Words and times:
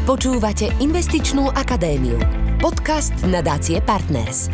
Počúvate 0.00 0.72
Investičnú 0.80 1.52
akadémiu. 1.52 2.16
Podcast 2.56 3.12
nadácie 3.20 3.84
Partners. 3.84 4.48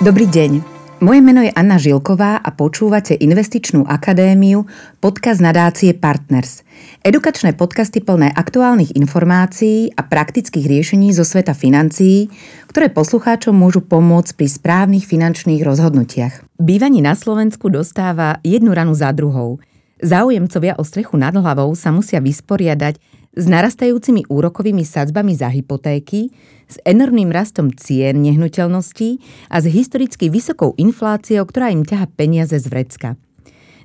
Dobrý 0.00 0.24
deň. 0.24 0.64
Moje 1.04 1.20
meno 1.20 1.44
je 1.44 1.52
Anna 1.52 1.76
Žilková 1.76 2.40
a 2.40 2.48
počúvate 2.56 3.12
Investičnú 3.20 3.84
akadémiu, 3.84 4.64
podcast 5.04 5.44
nadácie 5.44 5.92
Partners. 5.92 6.64
Edukačné 7.04 7.52
podcasty 7.60 8.00
plné 8.00 8.32
aktuálnych 8.32 8.96
informácií 8.96 9.92
a 9.92 10.00
praktických 10.00 10.64
riešení 10.64 11.12
zo 11.12 11.28
sveta 11.28 11.52
financií, 11.52 12.32
ktoré 12.72 12.88
poslucháčom 12.88 13.52
môžu 13.52 13.84
pomôcť 13.84 14.32
pri 14.32 14.48
správnych 14.48 15.04
finančných 15.04 15.60
rozhodnutiach. 15.60 16.56
Bývanie 16.56 17.04
na 17.04 17.12
Slovensku 17.12 17.68
dostáva 17.68 18.40
jednu 18.40 18.72
ranu 18.72 18.96
za 18.96 19.12
druhou. 19.12 19.60
Záujemcovia 20.00 20.78
o 20.80 20.86
strechu 20.86 21.20
nad 21.20 21.34
hlavou 21.34 21.74
sa 21.74 21.90
musia 21.90 22.22
vysporiadať 22.22 23.17
s 23.36 23.44
narastajúcimi 23.48 24.28
úrokovými 24.28 24.84
sadzbami 24.86 25.36
za 25.36 25.52
hypotéky, 25.52 26.32
s 26.68 26.76
enormným 26.84 27.32
rastom 27.32 27.72
cien 27.72 28.20
nehnuteľností 28.20 29.20
a 29.48 29.60
s 29.60 29.66
historicky 29.68 30.28
vysokou 30.28 30.76
infláciou, 30.76 31.48
ktorá 31.48 31.72
im 31.72 31.84
ťaha 31.84 32.08
peniaze 32.12 32.56
z 32.60 32.66
vrecka. 32.68 33.16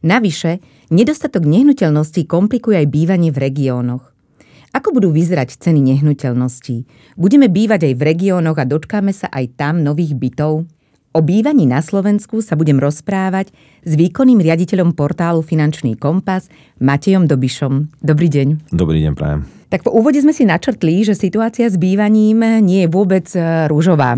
Navyše, 0.04 0.60
nedostatok 0.92 1.48
nehnuteľností 1.48 2.28
komplikuje 2.28 2.84
aj 2.84 2.88
bývanie 2.92 3.32
v 3.32 3.40
regiónoch. 3.48 4.12
Ako 4.74 4.90
budú 4.90 5.14
vyzerať 5.14 5.56
ceny 5.62 5.96
nehnuteľností? 5.96 6.90
Budeme 7.16 7.48
bývať 7.48 7.88
aj 7.88 7.94
v 7.94 8.06
regiónoch 8.10 8.58
a 8.58 8.66
dočkáme 8.68 9.14
sa 9.14 9.30
aj 9.30 9.54
tam 9.56 9.86
nových 9.86 10.18
bytov? 10.18 10.66
O 11.14 11.22
bývaní 11.22 11.70
na 11.70 11.78
Slovensku 11.78 12.42
sa 12.42 12.58
budem 12.58 12.82
rozprávať 12.82 13.54
s 13.86 13.94
výkonným 13.94 14.42
riaditeľom 14.42 14.98
portálu 14.98 15.46
Finančný 15.46 15.94
kompas 15.94 16.50
Matejom 16.82 17.30
Dobišom. 17.30 18.02
Dobrý 18.02 18.34
deň. 18.34 18.74
Dobrý 18.74 18.98
deň, 19.06 19.14
prajem. 19.14 19.46
Tak 19.70 19.86
po 19.86 19.94
úvode 19.94 20.18
sme 20.18 20.34
si 20.34 20.42
načrtli, 20.42 21.06
že 21.06 21.14
situácia 21.14 21.70
s 21.70 21.78
bývaním 21.78 22.66
nie 22.66 22.82
je 22.82 22.90
vôbec 22.90 23.30
e, 23.38 23.70
rúžová. 23.70 24.18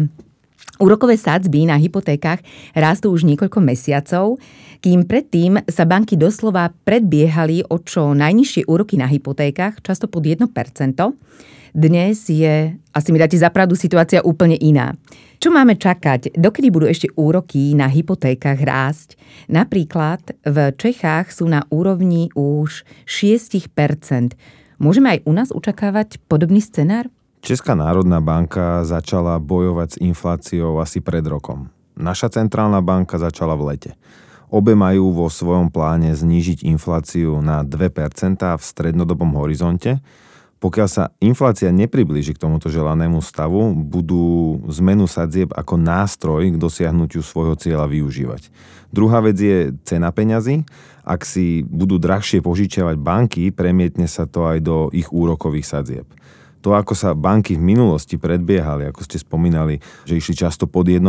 Úrokové 0.79 1.19
sádzby 1.19 1.67
na 1.67 1.75
hypotékach 1.75 2.39
rástú 2.71 3.11
už 3.11 3.27
niekoľko 3.27 3.59
mesiacov, 3.59 4.39
kým 4.80 5.03
predtým 5.03 5.67
sa 5.67 5.83
banky 5.83 6.15
doslova 6.15 6.71
predbiehali 6.87 7.67
o 7.67 7.75
čo 7.83 8.15
najnižšie 8.15 8.71
úroky 8.71 8.95
na 8.95 9.11
hypotékach, 9.11 9.83
často 9.83 10.07
pod 10.07 10.23
1%. 10.23 10.47
Dnes 11.75 12.31
je, 12.31 12.71
asi 12.95 13.11
mi 13.11 13.19
dáte 13.19 13.35
zapravdu, 13.35 13.75
situácia 13.75 14.23
úplne 14.23 14.55
iná. 14.55 14.95
Čo 15.43 15.51
máme 15.51 15.75
čakať? 15.75 16.31
Dokedy 16.31 16.71
budú 16.71 16.87
ešte 16.87 17.11
úroky 17.19 17.75
na 17.75 17.91
hypotékach 17.91 18.63
rásť? 18.63 19.19
Napríklad 19.51 20.39
v 20.47 20.71
Čechách 20.71 21.35
sú 21.35 21.51
na 21.51 21.67
úrovni 21.67 22.31
už 22.31 22.87
6%. 23.03 24.39
Môžeme 24.79 25.19
aj 25.19 25.27
u 25.27 25.35
nás 25.35 25.51
očakávať 25.51 26.23
podobný 26.31 26.63
scenár? 26.63 27.11
Česká 27.43 27.75
národná 27.75 28.23
banka 28.23 28.87
začala 28.87 29.35
bojovať 29.43 29.99
s 29.99 30.01
infláciou 30.01 30.79
asi 30.79 31.03
pred 31.03 31.27
rokom. 31.27 31.67
Naša 31.99 32.39
centrálna 32.39 32.79
banka 32.79 33.19
začala 33.19 33.59
v 33.59 33.75
lete. 33.75 33.91
Obe 34.47 34.79
majú 34.79 35.11
vo 35.11 35.27
svojom 35.27 35.67
pláne 35.67 36.15
znížiť 36.15 36.63
infláciu 36.63 37.43
na 37.43 37.67
2% 37.67 38.39
v 38.39 38.63
strednodobom 38.63 39.35
horizonte, 39.35 39.99
pokiaľ 40.64 40.88
sa 40.88 41.03
inflácia 41.20 41.70
nepriblíži 41.70 42.34
k 42.34 42.42
tomuto 42.42 42.72
želanému 42.72 43.20
stavu, 43.20 43.75
budú 43.75 44.58
zmenu 44.72 45.06
sadzieb 45.06 45.52
ako 45.52 45.75
nástroj 45.75 46.56
k 46.56 46.58
dosiahnutiu 46.58 47.22
svojho 47.22 47.59
cieľa 47.59 47.92
využívať. 47.92 48.50
Druhá 48.95 49.20
vec 49.20 49.36
je 49.36 49.76
cena 49.83 50.09
peňazí. 50.16 50.64
Ak 51.06 51.28
si 51.28 51.61
budú 51.67 52.00
drahšie 52.00 52.39
požičiavať 52.42 52.95
banky, 52.98 53.44
premietne 53.52 54.08
sa 54.08 54.26
to 54.26 54.48
aj 54.48 54.58
do 54.64 54.89
ich 54.95 55.11
úrokových 55.11 55.67
sadzieb. 55.67 56.08
To, 56.66 56.73
ako 56.73 56.98
sa 56.98 57.14
banky 57.14 57.53
v 57.53 57.61
minulosti 57.61 58.17
predbiehali, 58.17 58.89
ako 58.89 59.06
ste 59.06 59.22
spomínali, 59.22 59.78
že 60.02 60.17
išli 60.17 60.33
často 60.33 60.66
pod 60.66 60.89
1%, 60.89 61.06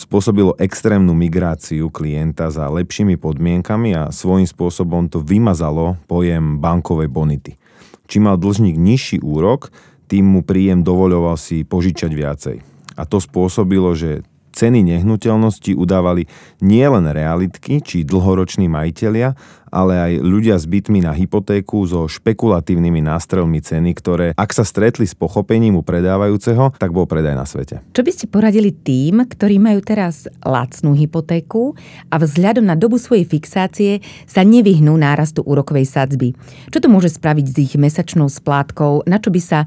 spôsobilo 0.00 0.56
extrémnu 0.56 1.12
migráciu 1.12 1.92
klienta 1.92 2.48
za 2.48 2.64
lepšími 2.72 3.20
podmienkami 3.20 3.92
a 3.92 4.08
svojím 4.08 4.48
spôsobom 4.48 5.12
to 5.12 5.20
vymazalo 5.20 6.00
pojem 6.08 6.56
bankovej 6.56 7.12
bonity. 7.12 7.60
Čím 8.06 8.30
mal 8.30 8.38
dlžník 8.38 8.78
nižší 8.78 9.18
úrok, 9.22 9.74
tým 10.06 10.26
mu 10.26 10.40
príjem 10.46 10.86
dovoľoval 10.86 11.34
si 11.34 11.66
požičať 11.66 12.10
viacej. 12.14 12.56
A 12.96 13.02
to 13.04 13.18
spôsobilo, 13.18 13.92
že 13.92 14.22
ceny 14.56 14.80
nehnuteľnosti 14.80 15.76
udávali 15.76 16.24
nielen 16.64 17.12
realitky 17.12 17.84
či 17.84 18.08
dlhoroční 18.08 18.72
majitelia, 18.72 19.36
ale 19.70 19.94
aj 19.98 20.12
ľudia 20.22 20.56
s 20.56 20.64
bytmi 20.68 21.02
na 21.02 21.12
hypotéku 21.12 21.82
so 21.86 22.06
špekulatívnymi 22.06 23.04
nástrelmi 23.04 23.58
ceny, 23.62 23.90
ktoré 23.96 24.26
ak 24.36 24.50
sa 24.52 24.62
stretli 24.62 25.06
s 25.06 25.14
pochopením 25.16 25.78
u 25.78 25.82
predávajúceho, 25.82 26.76
tak 26.76 26.92
bol 26.92 27.08
predaj 27.08 27.34
na 27.34 27.46
svete. 27.48 27.82
Čo 27.94 28.02
by 28.02 28.10
ste 28.12 28.26
poradili 28.30 28.70
tým, 28.70 29.24
ktorí 29.26 29.58
majú 29.58 29.80
teraz 29.82 30.28
lacnú 30.44 30.92
hypotéku 30.94 31.74
a 32.12 32.16
vzhľadom 32.20 32.66
na 32.66 32.76
dobu 32.78 33.00
svojej 33.00 33.26
fixácie 33.26 34.04
sa 34.26 34.42
nevyhnú 34.46 34.94
nárastu 34.96 35.42
úrokovej 35.44 35.86
sadzby? 35.88 36.32
Čo 36.70 36.82
to 36.84 36.88
môže 36.92 37.14
spraviť 37.14 37.46
s 37.46 37.56
ich 37.56 37.72
mesačnou 37.78 38.28
splátkou? 38.28 39.06
Na 39.06 39.18
čo 39.22 39.30
by 39.32 39.40
sa 39.40 39.64
e, 39.64 39.66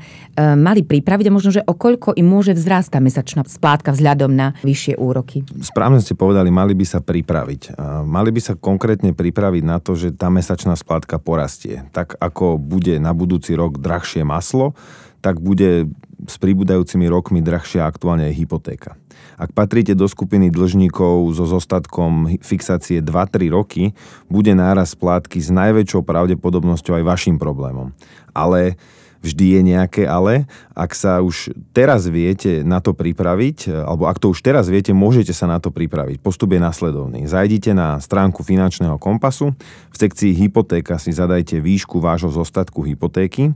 mali 0.53 0.83
pripraviť 0.85 1.25
a 1.29 1.35
možno, 1.35 1.49
že 1.55 1.65
o 1.65 1.73
koľko 1.73 2.13
im 2.17 2.27
môže 2.27 2.53
vzrásť 2.53 2.97
tá 2.97 2.99
mesačná 3.01 3.41
splátka 3.47 3.95
vzhľadom 3.95 4.31
na 4.31 4.53
vyššie 4.61 4.99
úroky? 4.99 5.45
Správne 5.65 6.03
ste 6.03 6.13
povedali, 6.13 6.51
mali 6.53 6.75
by 6.75 6.85
sa 6.85 6.99
pripraviť. 6.99 7.79
Mali 8.05 8.29
by 8.29 8.41
sa 8.41 8.53
konkrétne 8.59 9.15
pripraviť 9.15 9.63
na 9.65 9.77
to, 9.81 9.88
že 9.93 10.13
tá 10.13 10.27
mesačná 10.33 10.73
splátka 10.73 11.21
porastie. 11.21 11.85
Tak 11.93 12.17
ako 12.17 12.57
bude 12.57 12.97
na 12.97 13.13
budúci 13.13 13.53
rok 13.53 13.77
drahšie 13.77 14.25
maslo, 14.25 14.73
tak 15.19 15.39
bude 15.39 15.91
s 16.27 16.35
pribúdajúcimi 16.39 17.07
rokmi 17.07 17.39
drahšia 17.39 17.87
aktuálne 17.87 18.27
aj 18.27 18.35
hypotéka. 18.35 18.91
Ak 19.39 19.55
patríte 19.55 19.95
do 19.95 20.03
skupiny 20.03 20.51
dlžníkov 20.51 21.31
so 21.31 21.47
zostatkom 21.47 22.39
fixácie 22.43 22.99
2-3 22.99 23.55
roky, 23.55 23.95
bude 24.27 24.51
náraz 24.51 24.99
splátky 24.99 25.39
s 25.39 25.47
najväčšou 25.47 26.03
pravdepodobnosťou 26.03 26.99
aj 26.99 27.07
vašim 27.07 27.35
problémom. 27.39 27.95
Ale 28.35 28.75
vždy 29.19 29.45
je 29.55 29.61
nejaké 29.75 30.03
ale. 30.07 30.47
Ak 30.75 30.95
sa 30.95 31.19
už 31.19 31.51
teraz 31.75 32.07
viete 32.07 32.63
na 32.63 32.79
to 32.79 32.95
pripraviť, 32.95 33.71
alebo 33.83 34.07
ak 34.07 34.19
to 34.19 34.31
už 34.31 34.39
teraz 34.39 34.71
viete, 34.71 34.95
môžete 34.95 35.35
sa 35.35 35.47
na 35.47 35.59
to 35.59 35.71
pripraviť. 35.71 36.23
Postup 36.23 36.55
je 36.55 36.61
nasledovný. 36.63 37.27
Zajdite 37.27 37.75
na 37.75 37.99
stránku 37.99 38.41
finančného 38.43 38.95
kompasu, 38.97 39.51
v 39.91 39.95
sekcii 39.95 40.35
hypotéka 40.35 40.95
si 40.97 41.11
zadajte 41.11 41.59
výšku 41.59 41.99
vášho 41.99 42.31
zostatku 42.31 42.83
hypotéky, 42.87 43.51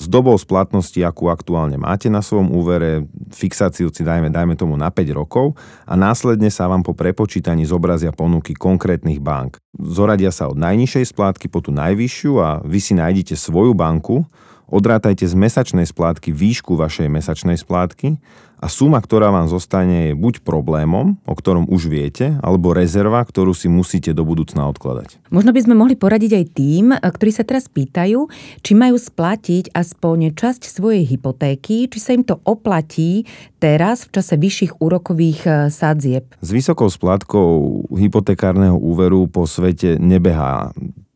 s 0.00 0.08
dobou 0.08 0.32
splatnosti, 0.40 0.96
akú 1.04 1.28
aktuálne 1.28 1.76
máte 1.76 2.08
na 2.08 2.24
svojom 2.24 2.48
úvere, 2.56 3.04
fixáciu 3.36 3.92
si 3.92 4.00
dajme, 4.00 4.32
dajme 4.32 4.56
tomu 4.56 4.72
na 4.80 4.88
5 4.88 5.12
rokov 5.12 5.52
a 5.84 5.92
následne 5.92 6.48
sa 6.48 6.72
vám 6.72 6.80
po 6.80 6.96
prepočítaní 6.96 7.68
zobrazia 7.68 8.08
ponuky 8.08 8.56
konkrétnych 8.56 9.20
bank. 9.20 9.60
Zoradia 9.76 10.32
sa 10.32 10.48
od 10.48 10.56
najnižšej 10.56 11.04
splátky 11.12 11.52
po 11.52 11.60
tú 11.60 11.76
najvyššiu 11.76 12.32
a 12.40 12.64
vy 12.64 12.80
si 12.80 12.96
nájdete 12.96 13.36
svoju 13.36 13.76
banku, 13.76 14.24
Odrátajte 14.70 15.26
z 15.26 15.34
mesačnej 15.34 15.82
splátky 15.82 16.30
výšku 16.30 16.78
vašej 16.78 17.10
mesačnej 17.10 17.58
splátky 17.58 18.22
a 18.62 18.70
suma, 18.70 19.02
ktorá 19.02 19.34
vám 19.34 19.50
zostane, 19.50 20.12
je 20.12 20.14
buď 20.14 20.46
problémom, 20.46 21.18
o 21.26 21.34
ktorom 21.34 21.66
už 21.66 21.90
viete, 21.90 22.38
alebo 22.38 22.70
rezerva, 22.70 23.18
ktorú 23.26 23.50
si 23.50 23.66
musíte 23.66 24.14
do 24.14 24.22
budúcna 24.22 24.70
odkladať. 24.70 25.18
Možno 25.34 25.50
by 25.50 25.60
sme 25.66 25.74
mohli 25.74 25.98
poradiť 25.98 26.32
aj 26.38 26.46
tým, 26.54 26.84
ktorí 26.94 27.34
sa 27.34 27.42
teraz 27.42 27.66
pýtajú, 27.66 28.30
či 28.62 28.72
majú 28.78 28.94
splatiť 28.94 29.74
aspoň 29.74 30.38
časť 30.38 30.62
svojej 30.70 31.02
hypotéky, 31.02 31.90
či 31.90 31.98
sa 31.98 32.14
im 32.14 32.22
to 32.22 32.38
oplatí 32.46 33.26
teraz 33.58 34.06
v 34.06 34.22
čase 34.22 34.38
vyšších 34.38 34.78
úrokových 34.78 35.40
e, 35.44 35.50
sadzieb. 35.74 36.30
S 36.38 36.50
vysokou 36.54 36.86
splátkou 36.86 37.82
hypotekárneho 37.90 38.78
úveru 38.78 39.26
po 39.26 39.50
svete 39.50 39.98
nebehá 39.98 40.70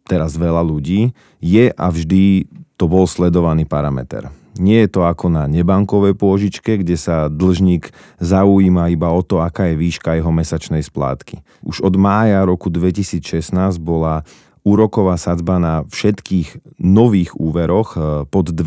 teraz 0.08 0.36
veľa 0.36 0.64
ľudí. 0.64 1.12
Je 1.40 1.72
a 1.72 1.86
vždy 1.88 2.48
to 2.74 2.90
bol 2.90 3.06
sledovaný 3.06 3.64
parameter. 3.64 4.30
Nie 4.54 4.86
je 4.86 4.98
to 4.98 5.02
ako 5.02 5.34
na 5.34 5.50
nebankovej 5.50 6.14
pôžičke, 6.14 6.78
kde 6.78 6.94
sa 6.94 7.26
dlžník 7.26 7.90
zaujíma 8.22 8.86
iba 8.94 9.10
o 9.10 9.18
to, 9.18 9.42
aká 9.42 9.74
je 9.74 9.78
výška 9.78 10.14
jeho 10.14 10.30
mesačnej 10.30 10.82
splátky. 10.82 11.42
Už 11.66 11.82
od 11.82 11.98
mája 11.98 12.46
roku 12.46 12.70
2016 12.70 13.50
bola 13.82 14.22
úroková 14.64 15.20
sadzba 15.20 15.60
na 15.60 15.84
všetkých 15.84 16.80
nových 16.80 17.36
úveroch 17.36 17.88
e, 17.94 17.98
pod 18.24 18.48
2%. 18.48 18.64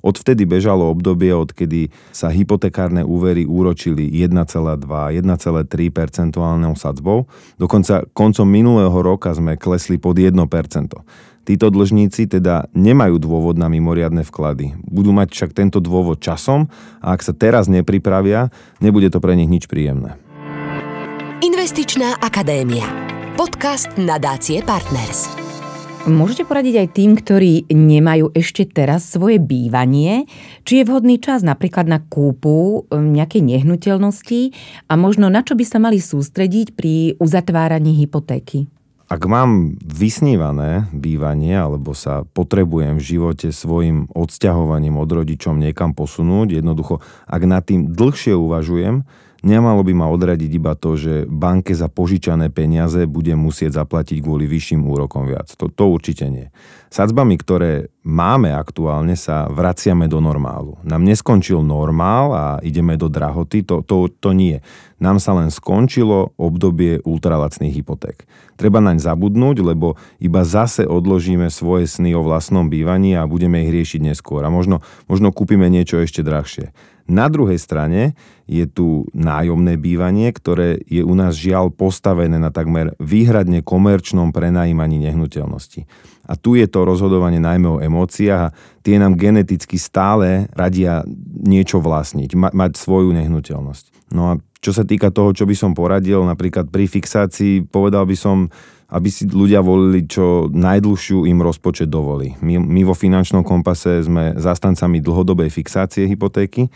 Odvtedy 0.00 0.42
bežalo 0.48 0.88
obdobie, 0.88 1.36
odkedy 1.36 1.92
sa 2.08 2.32
hypotekárne 2.32 3.04
úvery 3.04 3.44
úročili 3.44 4.08
1,2, 4.08 4.32
1,3 4.88 5.92
percentuálnou 5.92 6.72
sadzbou. 6.72 7.28
Dokonca 7.60 8.08
koncom 8.16 8.48
minulého 8.48 8.96
roka 9.04 9.28
sme 9.36 9.60
klesli 9.60 10.00
pod 10.00 10.16
1%. 10.16 10.40
Títo 11.48 11.72
dlžníci 11.72 12.28
teda 12.28 12.68
nemajú 12.76 13.16
dôvod 13.16 13.56
na 13.56 13.72
mimoriadne 13.72 14.20
vklady. 14.20 14.84
Budú 14.84 15.16
mať 15.16 15.32
však 15.32 15.56
tento 15.56 15.80
dôvod 15.80 16.20
časom 16.20 16.68
a 17.00 17.16
ak 17.16 17.24
sa 17.24 17.32
teraz 17.32 17.72
nepripravia, 17.72 18.52
nebude 18.84 19.08
to 19.08 19.16
pre 19.16 19.32
nich 19.32 19.48
nič 19.48 19.64
príjemné. 19.64 20.20
Investičná 21.40 22.20
akadémia. 22.20 22.84
Podcast 23.32 23.88
nadácie 23.96 24.60
Partners. 24.60 25.24
Môžete 26.04 26.44
poradiť 26.44 26.84
aj 26.84 26.88
tým, 26.92 27.16
ktorí 27.16 27.72
nemajú 27.72 28.28
ešte 28.36 28.68
teraz 28.68 29.08
svoje 29.08 29.40
bývanie, 29.40 30.28
či 30.68 30.80
je 30.80 30.84
vhodný 30.84 31.16
čas 31.16 31.40
napríklad 31.40 31.88
na 31.88 32.04
kúpu 32.04 32.84
um, 32.84 33.12
nejakej 33.12 33.40
nehnuteľnosti 33.40 34.52
a 34.84 35.00
možno 35.00 35.32
na 35.32 35.40
čo 35.40 35.56
by 35.56 35.64
sa 35.64 35.80
mali 35.80 35.96
sústrediť 35.96 36.76
pri 36.76 37.16
uzatváraní 37.16 38.04
hypotéky? 38.04 38.68
Ak 39.08 39.24
mám 39.24 39.80
vysnívané 39.80 40.84
bývanie 40.92 41.56
alebo 41.56 41.96
sa 41.96 42.28
potrebujem 42.36 43.00
v 43.00 43.06
živote 43.16 43.48
svojim 43.56 44.04
odsťahovaním 44.12 45.00
od 45.00 45.08
rodičom 45.08 45.56
niekam 45.56 45.96
posunúť, 45.96 46.60
jednoducho 46.60 47.00
ak 47.24 47.42
nad 47.48 47.64
tým 47.64 47.88
dlhšie 47.96 48.36
uvažujem, 48.36 49.08
Nemalo 49.38 49.86
by 49.86 49.94
ma 49.94 50.10
odradiť 50.10 50.50
iba 50.50 50.74
to, 50.74 50.98
že 50.98 51.22
banke 51.30 51.70
za 51.70 51.86
požičané 51.86 52.50
peniaze 52.50 53.06
bude 53.06 53.38
musieť 53.38 53.78
zaplatiť 53.78 54.18
kvôli 54.18 54.50
vyšším 54.50 54.82
úrokom 54.82 55.30
viac. 55.30 55.54
To, 55.62 55.70
to 55.70 55.94
určite 55.94 56.26
nie. 56.26 56.50
Sadzbami, 56.90 57.38
ktoré 57.38 57.94
máme 58.02 58.50
aktuálne, 58.50 59.14
sa 59.14 59.46
vraciame 59.46 60.10
do 60.10 60.18
normálu. 60.18 60.82
Nám 60.82 61.06
neskončil 61.06 61.62
normál 61.62 62.26
a 62.34 62.44
ideme 62.66 62.98
do 62.98 63.06
drahoty, 63.06 63.62
to, 63.62 63.86
to, 63.86 64.10
to 64.10 64.34
nie. 64.34 64.58
Nám 64.98 65.22
sa 65.22 65.38
len 65.38 65.54
skončilo 65.54 66.34
obdobie 66.34 66.98
ultralacných 67.06 67.78
hypoték. 67.78 68.26
Treba 68.58 68.82
naň 68.82 68.98
zabudnúť, 68.98 69.62
lebo 69.62 69.94
iba 70.18 70.42
zase 70.42 70.82
odložíme 70.82 71.46
svoje 71.46 71.86
sny 71.86 72.10
o 72.18 72.26
vlastnom 72.26 72.66
bývaní 72.66 73.14
a 73.14 73.22
budeme 73.22 73.62
ich 73.62 73.70
riešiť 73.70 74.02
neskôr. 74.02 74.42
A 74.42 74.50
možno, 74.50 74.82
možno 75.06 75.30
kúpime 75.30 75.70
niečo 75.70 76.02
ešte 76.02 76.26
drahšie. 76.26 76.74
Na 77.08 77.32
druhej 77.32 77.56
strane 77.56 78.12
je 78.44 78.68
tu 78.68 79.08
nájomné 79.16 79.80
bývanie, 79.80 80.28
ktoré 80.28 80.76
je 80.84 81.00
u 81.00 81.16
nás 81.16 81.32
žiaľ 81.36 81.72
postavené 81.72 82.36
na 82.36 82.52
takmer 82.52 82.92
výhradne 83.00 83.64
komerčnom 83.64 84.28
prenajímaní 84.28 85.00
nehnuteľnosti. 85.08 85.88
A 86.28 86.36
tu 86.36 86.60
je 86.60 86.68
to 86.68 86.84
rozhodovanie 86.84 87.40
najmä 87.40 87.68
o 87.68 87.80
emóciách 87.80 88.52
a 88.52 88.52
tie 88.84 89.00
nám 89.00 89.16
geneticky 89.16 89.80
stále 89.80 90.52
radia 90.52 91.00
niečo 91.40 91.80
vlastniť, 91.80 92.36
ma- 92.36 92.52
mať 92.52 92.76
svoju 92.76 93.16
nehnuteľnosť. 93.16 94.12
No 94.12 94.32
a 94.32 94.40
čo 94.60 94.76
sa 94.76 94.84
týka 94.84 95.08
toho, 95.08 95.32
čo 95.32 95.48
by 95.48 95.56
som 95.56 95.72
poradil, 95.72 96.20
napríklad 96.28 96.68
pri 96.68 96.84
fixácii, 96.84 97.64
povedal 97.64 98.04
by 98.04 98.16
som, 98.16 98.52
aby 98.92 99.08
si 99.08 99.24
ľudia 99.24 99.64
volili, 99.64 100.04
čo 100.04 100.52
najdlhšiu 100.52 101.24
im 101.24 101.40
rozpočet 101.40 101.88
dovolí. 101.88 102.36
My, 102.44 102.60
my 102.60 102.84
vo 102.84 102.92
finančnom 102.92 103.44
kompase 103.44 104.04
sme 104.04 104.36
zastancami 104.36 105.00
dlhodobej 105.00 105.48
fixácie 105.48 106.04
hypotéky, 106.04 106.68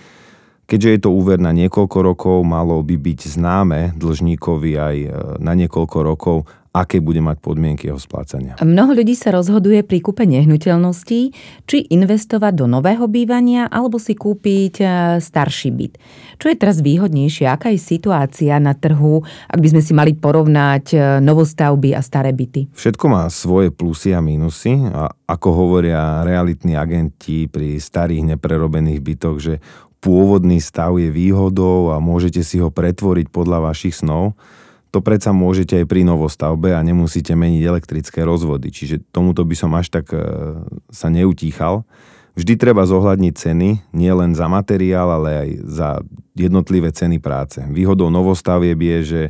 Keďže 0.67 0.88
je 0.88 1.00
to 1.03 1.11
úver 1.12 1.43
na 1.43 1.53
niekoľko 1.53 1.99
rokov, 2.00 2.37
malo 2.47 2.81
by 2.81 2.97
byť 2.97 3.20
známe 3.37 3.93
dlžníkovi 3.99 4.73
aj 4.79 4.97
e, 4.97 5.09
na 5.43 5.53
niekoľko 5.53 5.99
rokov, 6.00 6.37
aké 6.73 7.05
bude 7.05 7.20
mať 7.20 7.37
podmienky 7.44 7.93
jeho 7.93 8.00
splácania. 8.00 8.56
Mnoho 8.64 8.97
ľudí 8.97 9.12
sa 9.12 9.29
rozhoduje 9.37 9.85
pri 9.85 10.00
kúpe 10.00 10.25
nehnuteľností, 10.25 11.20
či 11.69 11.76
investovať 11.93 12.64
do 12.64 12.64
nového 12.64 13.05
bývania 13.12 13.69
alebo 13.69 14.00
si 14.00 14.17
kúpiť 14.17 14.75
e, 14.81 14.85
starší 15.20 15.70
byt. 15.76 16.00
Čo 16.41 16.49
je 16.49 16.56
teraz 16.56 16.81
výhodnejšie? 16.81 17.44
Aká 17.44 17.69
je 17.69 17.79
situácia 17.79 18.56
na 18.56 18.73
trhu, 18.73 19.20
ak 19.53 19.61
by 19.61 19.69
sme 19.69 19.82
si 19.85 19.93
mali 19.93 20.17
porovnať 20.17 20.85
e, 20.97 20.97
novostavby 21.20 21.93
a 21.93 22.00
staré 22.00 22.32
byty? 22.32 22.73
Všetko 22.73 23.05
má 23.12 23.29
svoje 23.29 23.69
plusy 23.69 24.17
a 24.17 24.25
mínusy 24.25 24.73
a 24.88 25.12
ako 25.29 25.49
hovoria 25.53 26.25
realitní 26.25 26.73
agenti 26.73 27.53
pri 27.53 27.76
starých 27.76 28.37
neprerobených 28.37 29.00
bytoch, 29.05 29.37
že 29.37 29.55
pôvodný 30.02 30.58
stav 30.58 30.99
je 30.99 31.08
výhodou 31.14 31.94
a 31.94 32.02
môžete 32.02 32.43
si 32.43 32.58
ho 32.58 32.75
pretvoriť 32.75 33.31
podľa 33.31 33.70
vašich 33.70 34.02
snov, 34.02 34.34
to 34.93 35.00
predsa 35.00 35.32
môžete 35.32 35.81
aj 35.81 35.87
pri 35.88 36.04
novostavbe 36.04 36.76
a 36.76 36.84
nemusíte 36.84 37.32
meniť 37.32 37.62
elektrické 37.64 38.28
rozvody. 38.28 38.69
Čiže 38.69 39.00
tomuto 39.08 39.40
by 39.40 39.56
som 39.56 39.72
až 39.72 39.88
tak 39.88 40.12
e, 40.12 40.20
sa 40.93 41.08
neutíchal. 41.08 41.88
Vždy 42.37 42.60
treba 42.60 42.84
zohľadniť 42.84 43.32
ceny, 43.32 43.69
nie 43.96 44.12
len 44.12 44.37
za 44.37 44.52
materiál, 44.52 45.08
ale 45.08 45.31
aj 45.32 45.49
za 45.64 45.88
jednotlivé 46.37 46.93
ceny 46.93 47.25
práce. 47.25 47.64
Výhodou 47.72 48.12
novostavieb 48.12 48.76
je, 48.76 48.99
že 49.00 49.22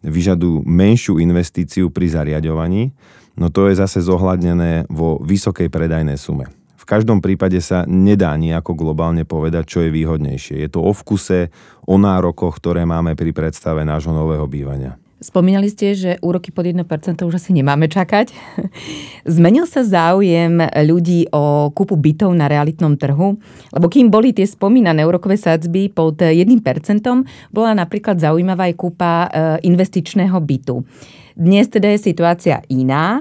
vyžadujú 0.00 0.64
menšiu 0.64 1.20
investíciu 1.20 1.92
pri 1.92 2.08
zariadovaní, 2.08 2.96
no 3.36 3.52
to 3.52 3.68
je 3.68 3.76
zase 3.76 4.00
zohľadnené 4.00 4.88
vo 4.88 5.20
vysokej 5.20 5.68
predajnej 5.68 6.16
sume 6.16 6.59
každom 6.86 7.18
prípade 7.20 7.60
sa 7.60 7.84
nedá 7.88 8.32
nejako 8.36 8.76
globálne 8.76 9.28
povedať, 9.28 9.64
čo 9.66 9.78
je 9.84 9.90
výhodnejšie. 9.92 10.60
Je 10.60 10.68
to 10.70 10.80
o 10.80 10.92
vkuse, 10.94 11.52
o 11.84 11.96
nárokoch, 11.98 12.56
ktoré 12.60 12.88
máme 12.88 13.18
pri 13.18 13.34
predstave 13.34 13.84
nášho 13.84 14.14
nového 14.14 14.46
bývania. 14.46 15.00
Spomínali 15.20 15.68
ste, 15.68 15.92
že 15.92 16.16
úroky 16.24 16.48
pod 16.48 16.64
1% 16.64 16.80
už 17.28 17.36
asi 17.36 17.52
nemáme 17.52 17.92
čakať. 17.92 18.32
Zmenil 19.36 19.68
sa 19.68 19.84
záujem 19.84 20.64
ľudí 20.88 21.28
o 21.28 21.68
kúpu 21.76 22.00
bytov 22.00 22.32
na 22.32 22.48
realitnom 22.48 22.96
trhu? 22.96 23.36
Lebo 23.68 23.86
kým 23.92 24.08
boli 24.08 24.32
tie 24.32 24.48
spomínané 24.48 25.04
úrokové 25.04 25.36
sadzby 25.36 25.92
pod 25.92 26.24
1%, 26.24 26.32
bola 27.52 27.70
napríklad 27.76 28.16
zaujímavá 28.16 28.72
aj 28.72 28.74
kúpa 28.80 29.12
e, 29.12 29.28
investičného 29.68 30.40
bytu. 30.40 30.88
Dnes 31.36 31.68
teda 31.68 31.92
je 31.92 32.00
situácia 32.00 32.64
iná. 32.72 33.20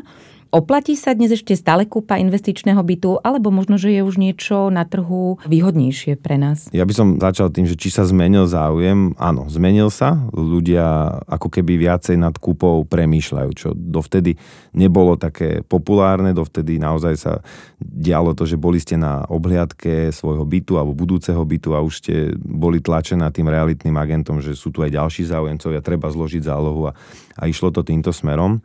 Oplatí 0.49 0.97
sa 0.97 1.13
dnes 1.13 1.29
ešte 1.29 1.53
stále 1.53 1.85
kúpa 1.85 2.17
investičného 2.17 2.81
bytu, 2.81 3.21
alebo 3.21 3.53
možno, 3.53 3.77
že 3.77 3.93
je 3.93 4.01
už 4.01 4.17
niečo 4.17 4.73
na 4.73 4.81
trhu 4.81 5.37
výhodnejšie 5.45 6.17
pre 6.17 6.41
nás? 6.41 6.73
Ja 6.73 6.89
by 6.89 6.93
som 6.97 7.07
začal 7.21 7.53
tým, 7.53 7.69
že 7.69 7.77
či 7.77 7.93
sa 7.93 8.01
zmenil 8.01 8.49
záujem. 8.49 9.13
Áno, 9.21 9.45
zmenil 9.45 9.93
sa. 9.93 10.17
Ľudia 10.33 11.21
ako 11.29 11.53
keby 11.53 11.77
viacej 11.77 12.17
nad 12.17 12.33
kúpou 12.41 12.81
premýšľajú, 12.81 13.49
čo 13.53 13.77
dovtedy 13.77 14.41
nebolo 14.73 15.21
také 15.21 15.61
populárne, 15.61 16.33
dovtedy 16.33 16.81
naozaj 16.81 17.13
sa 17.13 17.45
dialo 17.77 18.33
to, 18.33 18.49
že 18.49 18.57
boli 18.57 18.81
ste 18.81 18.97
na 18.97 19.29
obhliadke 19.29 20.09
svojho 20.09 20.49
bytu 20.49 20.81
alebo 20.81 20.97
budúceho 20.97 21.45
bytu 21.45 21.77
a 21.77 21.85
už 21.85 21.93
ste 22.01 22.33
boli 22.41 22.81
tlačená 22.81 23.29
tým 23.29 23.53
realitným 23.53 23.93
agentom, 24.01 24.41
že 24.41 24.57
sú 24.57 24.73
tu 24.73 24.81
aj 24.81 24.97
ďalší 24.97 25.29
záujemcovia, 25.29 25.85
treba 25.85 26.09
zložiť 26.09 26.41
zálohu 26.41 26.89
a, 26.89 26.97
a 27.37 27.45
išlo 27.45 27.69
to 27.69 27.85
týmto 27.85 28.09
smerom. 28.09 28.57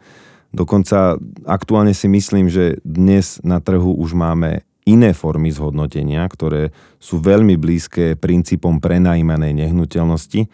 Dokonca 0.54 1.18
aktuálne 1.50 1.90
si 1.98 2.06
myslím, 2.06 2.46
že 2.46 2.78
dnes 2.86 3.42
na 3.42 3.58
trhu 3.58 3.90
už 3.98 4.14
máme 4.14 4.62
iné 4.86 5.10
formy 5.10 5.50
zhodnotenia, 5.50 6.22
ktoré 6.30 6.70
sú 7.02 7.18
veľmi 7.18 7.58
blízke 7.58 8.14
princípom 8.14 8.78
prenajímanej 8.78 9.66
nehnuteľnosti 9.66 10.46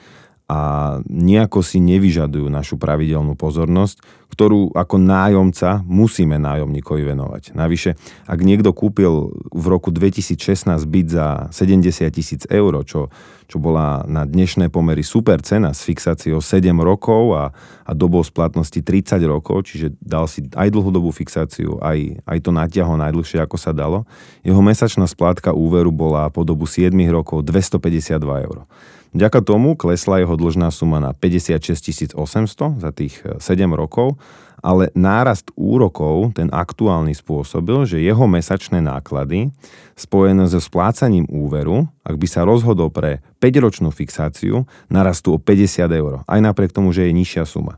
a 0.48 0.60
nejako 1.04 1.60
si 1.60 1.78
nevyžadujú 1.84 2.48
našu 2.48 2.80
pravidelnú 2.80 3.36
pozornosť, 3.36 4.00
ktorú 4.30 4.72
ako 4.72 4.96
nájomca 4.96 5.82
musíme 5.82 6.38
nájomníkovi 6.38 7.02
venovať. 7.02 7.42
Navyše, 7.52 7.98
ak 8.30 8.38
niekto 8.40 8.70
kúpil 8.70 9.34
v 9.50 9.64
roku 9.66 9.90
2016 9.90 10.70
byt 10.86 11.08
za 11.10 11.26
70 11.50 12.06
tisíc 12.14 12.42
eur, 12.46 12.72
čo, 12.86 13.10
čo 13.50 13.56
bola 13.58 14.06
na 14.06 14.22
dnešné 14.22 14.70
pomery 14.70 15.02
super 15.02 15.42
cena 15.42 15.74
s 15.74 15.82
fixáciou 15.82 16.38
7 16.38 16.70
rokov 16.78 17.34
a, 17.34 17.44
a 17.82 17.92
dobou 17.92 18.22
splatnosti 18.22 18.78
30 18.78 19.18
rokov, 19.26 19.66
čiže 19.66 19.98
dal 19.98 20.30
si 20.30 20.46
aj 20.54 20.70
dlhodobú 20.70 21.10
fixáciu, 21.10 21.82
aj, 21.82 22.22
aj 22.22 22.38
to 22.38 22.50
natiahol 22.54 22.94
najdlhšie, 23.02 23.42
ako 23.42 23.58
sa 23.58 23.74
dalo, 23.74 24.06
jeho 24.46 24.62
mesačná 24.62 25.10
splátka 25.10 25.50
úveru 25.50 25.90
bola 25.90 26.30
po 26.30 26.46
dobu 26.46 26.70
7 26.70 26.94
rokov 27.10 27.42
252 27.42 28.46
eur. 28.46 28.64
Vďaka 29.10 29.42
tomu 29.42 29.74
klesla 29.74 30.22
jeho 30.22 30.38
dlžná 30.38 30.70
suma 30.70 31.02
na 31.02 31.10
56 31.10 32.14
800 32.14 32.78
za 32.78 32.90
tých 32.94 33.18
7 33.42 33.42
e, 33.42 33.66
rokov, 33.74 34.19
ale 34.60 34.92
nárast 34.96 35.48
úrokov 35.56 36.36
ten 36.36 36.48
aktuálny 36.52 37.16
spôsobil, 37.16 37.84
že 37.88 38.04
jeho 38.04 38.24
mesačné 38.28 38.80
náklady 38.80 39.52
spojené 39.96 40.48
so 40.48 40.60
splácaním 40.60 41.28
úveru, 41.28 41.88
ak 42.04 42.16
by 42.16 42.26
sa 42.28 42.44
rozhodol 42.44 42.88
pre 42.88 43.20
5-ročnú 43.40 43.92
fixáciu, 43.92 44.64
narastú 44.88 45.36
o 45.36 45.38
50 45.40 45.84
eur, 45.90 46.24
aj 46.24 46.40
napriek 46.40 46.72
tomu, 46.72 46.92
že 46.92 47.08
je 47.08 47.12
nižšia 47.12 47.44
suma 47.44 47.76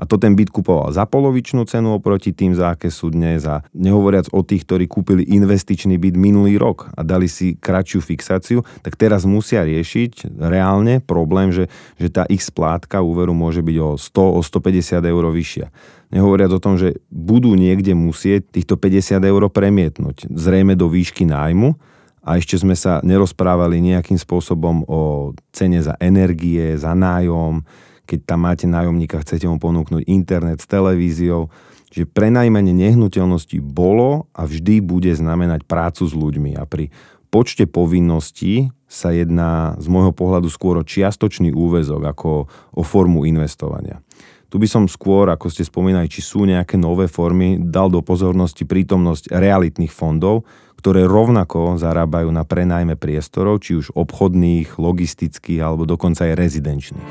a 0.00 0.08
to 0.08 0.16
ten 0.16 0.32
byt 0.32 0.48
kupoval 0.48 0.88
za 0.96 1.04
polovičnú 1.04 1.68
cenu 1.68 1.92
oproti 1.92 2.32
tým, 2.32 2.56
za 2.56 2.72
aké 2.72 2.88
sú 2.88 3.12
dnes 3.12 3.44
a 3.44 3.60
nehovoriac 3.76 4.32
o 4.32 4.40
tých, 4.40 4.64
ktorí 4.64 4.88
kúpili 4.88 5.28
investičný 5.28 6.00
byt 6.00 6.16
minulý 6.16 6.56
rok 6.56 6.88
a 6.96 7.04
dali 7.04 7.28
si 7.28 7.60
kratšiu 7.60 8.00
fixáciu, 8.00 8.64
tak 8.80 8.96
teraz 8.96 9.28
musia 9.28 9.60
riešiť 9.60 10.40
reálne 10.40 11.04
problém, 11.04 11.52
že, 11.52 11.68
že 12.00 12.08
tá 12.08 12.24
ich 12.32 12.40
splátka 12.40 13.04
úveru 13.04 13.36
môže 13.36 13.60
byť 13.60 13.76
o 13.76 14.00
100, 14.00 14.16
o 14.16 14.40
150 14.40 15.04
eur 15.04 15.24
vyššia. 15.28 15.68
Nehovoriac 16.10 16.50
o 16.50 16.62
tom, 16.62 16.74
že 16.74 16.98
budú 17.10 17.54
niekde 17.54 17.94
musieť 17.94 18.50
týchto 18.50 18.74
50 18.74 19.22
eur 19.22 19.42
premietnúť, 19.46 20.26
zrejme 20.30 20.74
do 20.74 20.90
výšky 20.90 21.26
nájmu, 21.26 21.78
a 22.20 22.36
ešte 22.36 22.60
sme 22.60 22.76
sa 22.76 23.00
nerozprávali 23.00 23.80
nejakým 23.80 24.20
spôsobom 24.20 24.84
o 24.84 25.32
cene 25.56 25.80
za 25.80 25.96
energie, 25.96 26.76
za 26.76 26.92
nájom, 26.92 27.64
keď 28.04 28.18
tam 28.28 28.44
máte 28.44 28.68
nájomníka, 28.68 29.24
chcete 29.24 29.48
mu 29.48 29.56
ponúknuť 29.56 30.04
internet 30.04 30.60
s 30.60 30.68
televíziou. 30.68 31.48
Čiže 31.90 32.06
prenajmenie 32.06 32.76
nehnuteľnosti 32.76 33.58
bolo 33.64 34.30
a 34.36 34.46
vždy 34.46 34.84
bude 34.84 35.10
znamenať 35.10 35.66
prácu 35.66 36.06
s 36.06 36.14
ľuďmi. 36.14 36.54
A 36.60 36.68
pri 36.68 36.92
počte 37.32 37.66
povinností 37.66 38.70
sa 38.90 39.14
jedná 39.14 39.78
z 39.78 39.86
môjho 39.86 40.14
pohľadu 40.14 40.50
skôr 40.50 40.78
o 40.78 40.86
čiastočný 40.86 41.54
úvezok 41.54 42.02
ako 42.14 42.50
o 42.74 42.82
formu 42.82 43.26
investovania. 43.26 44.02
Tu 44.50 44.58
by 44.58 44.66
som 44.66 44.84
skôr, 44.90 45.30
ako 45.30 45.46
ste 45.46 45.62
spomínali, 45.62 46.10
či 46.10 46.18
sú 46.18 46.42
nejaké 46.42 46.74
nové 46.74 47.06
formy, 47.06 47.62
dal 47.62 47.86
do 47.86 48.02
pozornosti 48.02 48.66
prítomnosť 48.66 49.30
realitných 49.30 49.94
fondov, 49.94 50.42
ktoré 50.82 51.06
rovnako 51.06 51.78
zarábajú 51.78 52.26
na 52.34 52.42
prenajme 52.42 52.98
priestorov, 52.98 53.62
či 53.62 53.78
už 53.78 53.94
obchodných, 53.94 54.74
logistických 54.74 55.60
alebo 55.62 55.86
dokonca 55.86 56.26
aj 56.26 56.34
rezidenčných. 56.34 57.08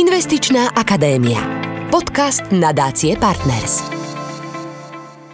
Investičná 0.00 0.72
akadémia. 0.72 1.44
Podcast 1.92 2.48
nadácie 2.54 3.20
Partners. 3.20 3.99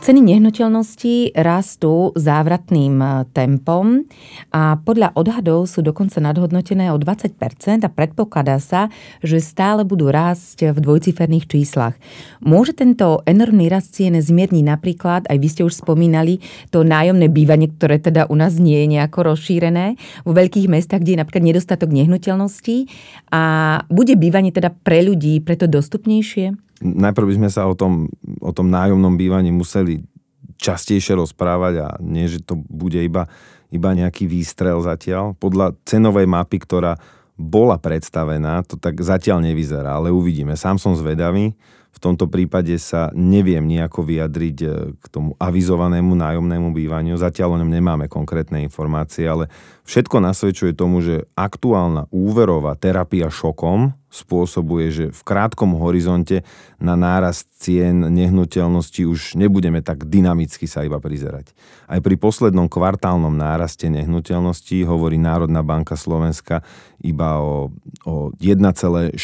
Ceny 0.06 0.22
nehnuteľností 0.22 1.34
rastú 1.34 2.14
závratným 2.14 2.94
e, 2.94 3.06
tempom 3.34 4.06
a 4.54 4.78
podľa 4.78 5.10
odhadov 5.18 5.66
sú 5.66 5.82
dokonca 5.82 6.22
nadhodnotené 6.22 6.94
o 6.94 6.96
20% 7.02 7.34
a 7.82 7.90
predpokladá 7.90 8.62
sa, 8.62 8.86
že 9.18 9.42
stále 9.42 9.82
budú 9.82 10.06
rásť 10.14 10.70
v 10.70 10.78
dvojciferných 10.78 11.50
číslach. 11.50 11.98
Môže 12.38 12.78
tento 12.78 13.26
enormný 13.26 13.66
rast 13.66 13.98
cien 13.98 14.14
zmierniť 14.14 14.62
napríklad, 14.62 15.26
aj 15.26 15.42
vy 15.42 15.48
ste 15.50 15.66
už 15.66 15.82
spomínali, 15.82 16.38
to 16.70 16.86
nájomné 16.86 17.26
bývanie, 17.26 17.66
ktoré 17.66 17.98
teda 17.98 18.30
u 18.30 18.38
nás 18.38 18.62
nie 18.62 18.86
je 18.86 18.94
nejako 18.94 19.34
rozšírené, 19.34 19.98
vo 20.22 20.30
veľkých 20.30 20.70
mestách, 20.70 21.02
kde 21.02 21.18
je 21.18 21.22
napríklad 21.26 21.50
nedostatok 21.50 21.90
nehnuteľností 21.90 22.86
a 23.34 23.42
bude 23.90 24.14
bývanie 24.14 24.54
teda 24.54 24.70
pre 24.70 25.02
ľudí 25.02 25.42
preto 25.42 25.66
dostupnejšie? 25.66 26.65
Najprv 26.80 27.26
by 27.32 27.34
sme 27.40 27.50
sa 27.52 27.68
o 27.68 27.74
tom, 27.74 28.10
o 28.40 28.52
tom 28.52 28.68
nájomnom 28.68 29.16
bývaní 29.16 29.52
museli 29.52 30.04
častejšie 30.56 31.16
rozprávať 31.16 31.74
a 31.84 31.88
nie, 32.00 32.28
že 32.28 32.40
to 32.40 32.56
bude 32.56 32.96
iba, 32.96 33.28
iba 33.68 33.90
nejaký 33.92 34.24
výstrel 34.24 34.80
zatiaľ. 34.80 35.36
Podľa 35.36 35.76
cenovej 35.84 36.24
mapy, 36.24 36.60
ktorá 36.64 36.96
bola 37.36 37.76
predstavená, 37.76 38.64
to 38.64 38.80
tak 38.80 38.96
zatiaľ 39.04 39.44
nevyzerá, 39.44 40.00
ale 40.00 40.08
uvidíme. 40.08 40.56
Sám 40.56 40.80
som 40.80 40.96
zvedavý. 40.96 41.52
V 41.96 41.98
tomto 42.12 42.28
prípade 42.28 42.76
sa 42.76 43.08
neviem 43.16 43.64
nejako 43.64 44.04
vyjadriť 44.04 44.56
e, 44.60 44.68
k 45.00 45.04
tomu 45.08 45.32
avizovanému 45.40 46.12
nájomnému 46.12 46.76
bývaniu. 46.76 47.16
Zatiaľ 47.16 47.56
o 47.56 47.60
ňom 47.64 47.72
nemáme 47.72 48.04
konkrétne 48.04 48.60
informácie, 48.60 49.24
ale 49.24 49.48
všetko 49.88 50.20
nasvedčuje 50.20 50.76
tomu, 50.76 51.00
že 51.00 51.24
aktuálna 51.32 52.04
úverová 52.12 52.76
terapia 52.76 53.32
šokom 53.32 53.96
spôsobuje, 54.10 54.86
že 54.94 55.04
v 55.10 55.22
krátkom 55.26 55.76
horizonte 55.76 56.46
na 56.78 56.94
nárast 56.94 57.48
cien 57.56 58.06
nehnuteľnosti 58.06 59.02
už 59.02 59.20
nebudeme 59.34 59.80
tak 59.80 60.06
dynamicky 60.06 60.68
sa 60.68 60.84
iba 60.84 61.00
prizerať. 61.00 61.56
Aj 61.88 61.98
pri 62.00 62.14
poslednom 62.20 62.68
kvartálnom 62.68 63.32
náraste 63.32 63.88
nehnuteľností 63.88 64.84
hovorí 64.84 65.16
Národná 65.16 65.64
banka 65.64 65.96
Slovenska 65.96 66.60
iba 67.00 67.38
o, 67.38 67.70
o 68.04 68.14
1,6% 68.40 69.16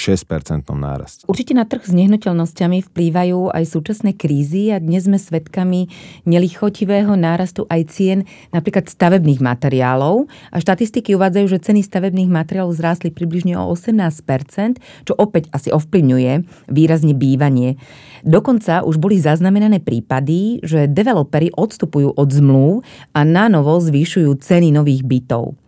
nárast. 0.77 1.25
Určite 1.27 1.53
na 1.57 1.65
trh 1.65 1.83
s 1.83 1.93
nehnuteľnosťami 1.93 2.89
vplývajú 2.93 3.53
aj 3.53 3.65
súčasné 3.67 4.15
krízy 4.15 4.71
a 4.71 4.79
dnes 4.79 5.09
sme 5.09 5.19
svedkami 5.19 5.89
nelichotivého 6.29 7.17
nárastu 7.17 7.67
aj 7.69 7.83
cien 7.91 8.19
napríklad 8.55 8.87
stavebných 8.87 9.41
materiálov 9.41 10.29
a 10.53 10.57
štatistiky 10.61 11.17
uvádzajú, 11.17 11.47
že 11.49 11.59
ceny 11.65 11.81
stavebných 11.85 12.31
materiálov 12.31 12.77
zrástli 12.77 13.11
približne 13.11 13.59
o 13.59 13.69
18%, 13.73 14.72
čo 15.09 15.13
opäť 15.19 15.49
asi 15.51 15.73
ovplyvňuje 15.75 16.33
výrazne 16.71 17.13
bývanie. 17.17 17.81
Dokonca 18.23 18.87
už 18.87 19.03
boli 19.03 19.19
zaznamenané 19.19 19.83
prípady, 19.83 20.63
že 20.63 20.87
developeri 20.87 21.51
odstupujú 21.51 22.15
od 22.15 22.29
zmluv 22.31 22.87
a 23.13 23.27
na 23.27 23.51
novo 23.51 23.77
zvýšujú 23.83 24.39
ceny 24.39 24.71
nových 24.71 25.03
bytov. 25.03 25.59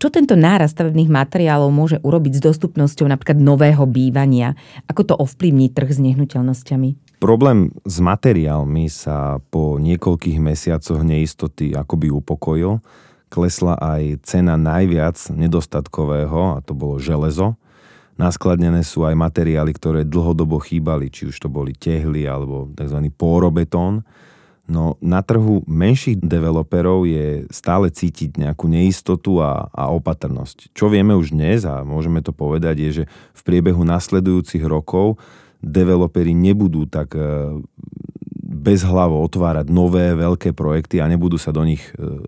Čo 0.00 0.08
tento 0.08 0.32
náraz 0.32 0.72
stavebných 0.72 1.12
materiálov 1.12 1.68
môže 1.68 2.00
urobiť 2.00 2.40
s 2.40 2.44
dostupnosťou 2.48 3.04
napríklad 3.04 3.36
nového 3.36 3.84
bývania? 3.84 4.56
Ako 4.88 5.04
to 5.04 5.12
ovplyvní 5.12 5.68
trh 5.76 5.92
s 5.92 6.00
nehnuteľnosťami? 6.00 7.20
Problém 7.20 7.68
s 7.84 8.00
materiálmi 8.00 8.88
sa 8.88 9.44
po 9.52 9.76
niekoľkých 9.76 10.40
mesiacoch 10.40 11.04
neistoty 11.04 11.76
akoby 11.76 12.08
upokojil. 12.16 12.80
Klesla 13.28 13.76
aj 13.76 14.24
cena 14.24 14.56
najviac 14.56 15.20
nedostatkového, 15.36 16.56
a 16.56 16.64
to 16.64 16.72
bolo 16.72 16.96
železo. 16.96 17.59
Naskladnené 18.20 18.84
sú 18.84 19.08
aj 19.08 19.16
materiály, 19.16 19.72
ktoré 19.72 20.04
dlhodobo 20.04 20.60
chýbali, 20.60 21.08
či 21.08 21.32
už 21.32 21.40
to 21.40 21.48
boli 21.48 21.72
tehly 21.72 22.28
alebo 22.28 22.68
tzv. 22.76 23.08
pórobetón. 23.16 24.04
No 24.70 25.00
na 25.00 25.24
trhu 25.24 25.64
menších 25.64 26.20
developerov 26.20 27.08
je 27.08 27.48
stále 27.48 27.88
cítiť 27.88 28.38
nejakú 28.38 28.68
neistotu 28.68 29.40
a, 29.40 29.72
a 29.72 29.88
opatrnosť. 29.90 30.76
Čo 30.76 30.92
vieme 30.92 31.16
už 31.16 31.32
dnes 31.32 31.64
a 31.64 31.80
môžeme 31.82 32.20
to 32.20 32.30
povedať 32.30 32.76
je, 32.78 32.90
že 33.02 33.04
v 33.34 33.40
priebehu 33.42 33.82
nasledujúcich 33.82 34.62
rokov 34.68 35.18
developeri 35.58 36.36
nebudú 36.36 36.86
tak 36.86 37.16
e, 37.16 37.56
bezhlavo 38.50 39.18
otvárať 39.26 39.72
nové 39.72 40.12
veľké 40.12 40.52
projekty 40.52 41.02
a 41.02 41.10
nebudú 41.10 41.34
sa 41.34 41.50
do 41.50 41.66
nich 41.66 41.82
e, 41.96 42.22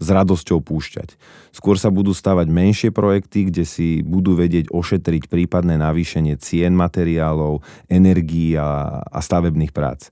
s 0.00 0.08
radosťou 0.08 0.64
púšťať. 0.64 1.20
Skôr 1.52 1.76
sa 1.76 1.92
budú 1.92 2.16
stavať 2.16 2.48
menšie 2.48 2.90
projekty, 2.90 3.52
kde 3.52 3.68
si 3.68 4.00
budú 4.00 4.32
vedieť 4.32 4.72
ošetriť 4.72 5.28
prípadné 5.28 5.76
navýšenie 5.76 6.40
cien 6.40 6.72
materiálov, 6.72 7.60
energií 7.92 8.56
a, 8.56 9.04
a 9.04 9.18
stavebných 9.20 9.76
prác. 9.76 10.08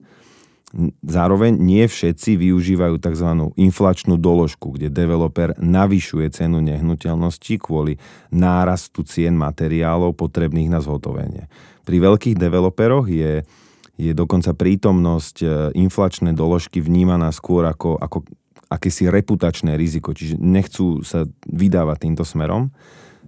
Zároveň 1.00 1.56
nie 1.56 1.88
všetci 1.88 2.36
využívajú 2.36 3.00
tzv. 3.00 3.28
inflačnú 3.56 4.20
doložku, 4.20 4.76
kde 4.76 4.92
developer 4.92 5.56
navyšuje 5.56 6.28
cenu 6.28 6.60
nehnuteľnosti 6.60 7.56
kvôli 7.56 7.96
nárastu 8.28 9.00
cien 9.08 9.32
materiálov 9.32 10.12
potrebných 10.12 10.68
na 10.68 10.84
zhotovenie. 10.84 11.48
Pri 11.88 11.96
veľkých 12.04 12.36
developeroch 12.36 13.08
je, 13.08 13.48
je 13.96 14.12
dokonca 14.12 14.52
prítomnosť 14.52 15.36
e, 15.40 15.46
inflačnej 15.80 16.36
doložky 16.36 16.84
vnímaná 16.84 17.32
skôr 17.32 17.64
ako, 17.64 17.96
ako 17.96 18.28
akési 18.68 19.08
reputačné 19.08 19.74
riziko, 19.74 20.12
čiže 20.12 20.36
nechcú 20.36 21.00
sa 21.02 21.24
vydávať 21.48 21.96
týmto 22.04 22.24
smerom. 22.24 22.70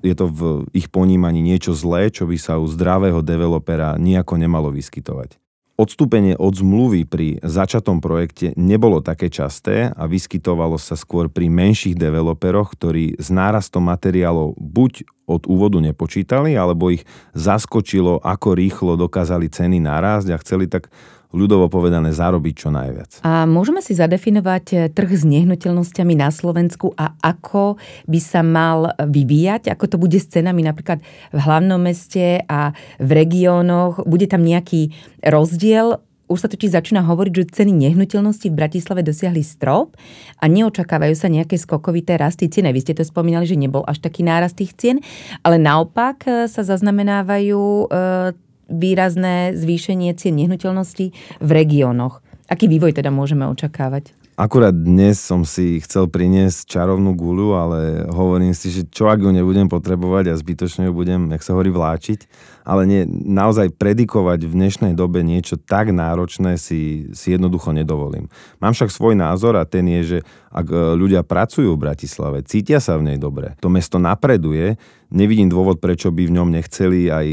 Je 0.01 0.17
to 0.17 0.33
v 0.33 0.41
ich 0.73 0.89
ponímaní 0.89 1.45
niečo 1.45 1.77
zlé, 1.77 2.09
čo 2.09 2.25
by 2.25 2.37
sa 2.41 2.57
u 2.57 2.65
zdravého 2.65 3.21
developera 3.21 4.01
nejako 4.01 4.41
nemalo 4.41 4.73
vyskytovať. 4.73 5.37
Odstúpenie 5.81 6.37
od 6.37 6.61
zmluvy 6.61 7.09
pri 7.09 7.41
začatom 7.41 8.05
projekte 8.05 8.53
nebolo 8.53 9.01
také 9.01 9.33
časté 9.33 9.89
a 9.89 10.05
vyskytovalo 10.05 10.77
sa 10.77 10.93
skôr 10.93 11.33
pri 11.33 11.49
menších 11.49 11.97
developeroch, 11.97 12.77
ktorí 12.77 13.17
s 13.17 13.33
nárastom 13.33 13.89
materiálov 13.89 14.61
buď 14.61 15.09
od 15.25 15.49
úvodu 15.49 15.81
nepočítali, 15.81 16.53
alebo 16.53 16.93
ich 16.93 17.09
zaskočilo, 17.33 18.21
ako 18.21 18.61
rýchlo 18.61 18.93
dokázali 19.01 19.49
ceny 19.49 19.81
narásť 19.81 20.29
a 20.37 20.41
chceli 20.45 20.69
tak 20.69 20.93
ľudovo 21.31 21.71
povedané 21.71 22.11
zarobiť 22.11 22.55
čo 22.55 22.69
najviac. 22.75 23.11
A 23.23 23.47
môžeme 23.47 23.79
si 23.81 23.95
zadefinovať 23.95 24.65
eh, 24.75 24.79
trh 24.91 25.11
s 25.11 25.23
nehnuteľnosťami 25.27 26.15
na 26.19 26.29
Slovensku 26.35 26.95
a 26.99 27.15
ako 27.23 27.79
by 28.11 28.21
sa 28.21 28.43
mal 28.43 28.95
vyvíjať, 28.99 29.71
ako 29.71 29.85
to 29.87 29.97
bude 29.97 30.19
s 30.19 30.27
cenami 30.31 30.67
napríklad 30.67 31.03
v 31.31 31.39
hlavnom 31.39 31.79
meste 31.79 32.43
a 32.47 32.75
v 32.99 33.11
regiónoch. 33.11 34.03
Bude 34.07 34.27
tam 34.27 34.43
nejaký 34.43 34.91
rozdiel 35.23 36.03
už 36.31 36.47
sa 36.47 36.49
totiž 36.49 36.71
začína 36.71 37.03
hovoriť, 37.03 37.33
že 37.35 37.51
ceny 37.59 37.75
nehnuteľnosti 37.75 38.47
v 38.47 38.55
Bratislave 38.55 39.03
dosiahli 39.03 39.43
strop 39.43 39.99
a 40.39 40.47
neočakávajú 40.47 41.15
sa 41.19 41.27
nejaké 41.27 41.59
skokovité 41.59 42.15
rasty 42.15 42.47
cien. 42.47 42.71
Vy 42.71 42.87
ste 42.87 42.95
to 42.95 43.03
spomínali, 43.03 43.51
že 43.51 43.59
nebol 43.59 43.83
až 43.83 43.99
taký 43.99 44.23
nárast 44.23 44.55
tých 44.55 44.79
cien, 44.79 45.03
ale 45.43 45.59
naopak 45.59 46.23
eh, 46.31 46.47
sa 46.47 46.63
zaznamenávajú 46.63 47.91
eh, 47.91 48.50
výrazné 48.71 49.53
zvýšenie 49.59 50.15
cien 50.15 50.39
nehnuteľností 50.39 51.13
v 51.43 51.51
regiónoch. 51.51 52.23
Aký 52.47 52.71
vývoj 52.71 52.95
teda 52.97 53.11
môžeme 53.11 53.47
očakávať? 53.51 54.15
Akurát 54.41 54.73
dnes 54.73 55.21
som 55.21 55.45
si 55.45 55.85
chcel 55.85 56.09
priniesť 56.09 56.65
čarovnú 56.65 57.13
guľu, 57.13 57.49
ale 57.61 57.79
hovorím 58.09 58.57
si, 58.57 58.73
že 58.73 58.89
čo 58.89 59.13
ak 59.13 59.21
ju 59.21 59.29
nebudem 59.29 59.69
potrebovať 59.69 60.33
a 60.33 60.41
zbytočne 60.41 60.89
ju 60.89 60.97
budem, 60.97 61.29
jak 61.37 61.45
sa 61.45 61.53
hovorí, 61.53 61.69
vláčiť. 61.69 62.25
Ale 62.65 62.85
nie, 62.85 63.03
naozaj 63.09 63.73
predikovať 63.77 64.45
v 64.45 64.57
dnešnej 64.57 64.93
dobe 64.93 65.25
niečo 65.25 65.57
tak 65.57 65.91
náročné 65.91 66.61
si, 66.61 67.11
si 67.17 67.33
jednoducho 67.33 67.73
nedovolím. 67.73 68.29
Mám 68.61 68.77
však 68.77 68.93
svoj 68.93 69.15
názor 69.17 69.57
a 69.57 69.65
ten 69.65 69.89
je, 69.89 70.01
že 70.05 70.19
ak 70.51 70.67
e, 70.67 70.77
ľudia 70.99 71.23
pracujú 71.23 71.75
v 71.75 71.83
Bratislave, 71.89 72.43
cítia 72.43 72.83
sa 72.83 72.99
v 72.99 73.07
nej 73.13 73.19
dobre, 73.19 73.55
to 73.63 73.71
mesto 73.71 73.97
napreduje, 74.03 74.77
nevidím 75.11 75.51
dôvod, 75.51 75.83
prečo 75.83 76.11
by 76.15 76.27
v 76.27 76.35
ňom 76.37 76.49
nechceli 76.51 77.11
aj, 77.11 77.29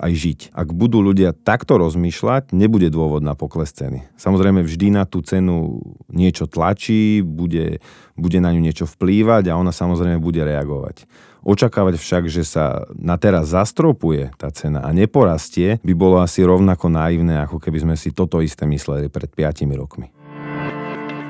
aj 0.00 0.12
žiť. 0.12 0.40
Ak 0.52 0.72
budú 0.72 1.00
ľudia 1.00 1.32
takto 1.32 1.80
rozmýšľať, 1.80 2.52
nebude 2.52 2.92
dôvod 2.92 3.24
na 3.24 3.32
pokles 3.32 3.72
ceny. 3.72 4.04
Samozrejme 4.20 4.60
vždy 4.64 4.92
na 4.92 5.04
tú 5.08 5.24
cenu 5.24 5.80
niečo 6.12 6.48
tlačí, 6.48 7.24
bude, 7.24 7.80
bude 8.16 8.38
na 8.38 8.52
ňu 8.52 8.60
niečo 8.60 8.84
vplývať 8.84 9.48
a 9.48 9.58
ona 9.58 9.72
samozrejme 9.72 10.20
bude 10.20 10.44
reagovať. 10.44 11.08
Očakávať 11.42 11.98
však, 11.98 12.30
že 12.30 12.46
sa 12.46 12.86
na 12.94 13.18
teraz 13.18 13.50
zastropuje 13.50 14.30
tá 14.38 14.54
cena 14.54 14.86
a 14.86 14.94
neporastie, 14.94 15.82
by 15.82 15.94
bolo 15.94 16.22
asi 16.22 16.46
rovnako 16.46 16.86
naivné, 16.86 17.42
ako 17.42 17.58
keby 17.58 17.82
sme 17.82 17.94
si 17.98 18.14
toto 18.14 18.38
isté 18.38 18.62
mysleli 18.66 19.10
pred 19.10 19.30
5 19.30 19.66
rokmi. 19.74 20.14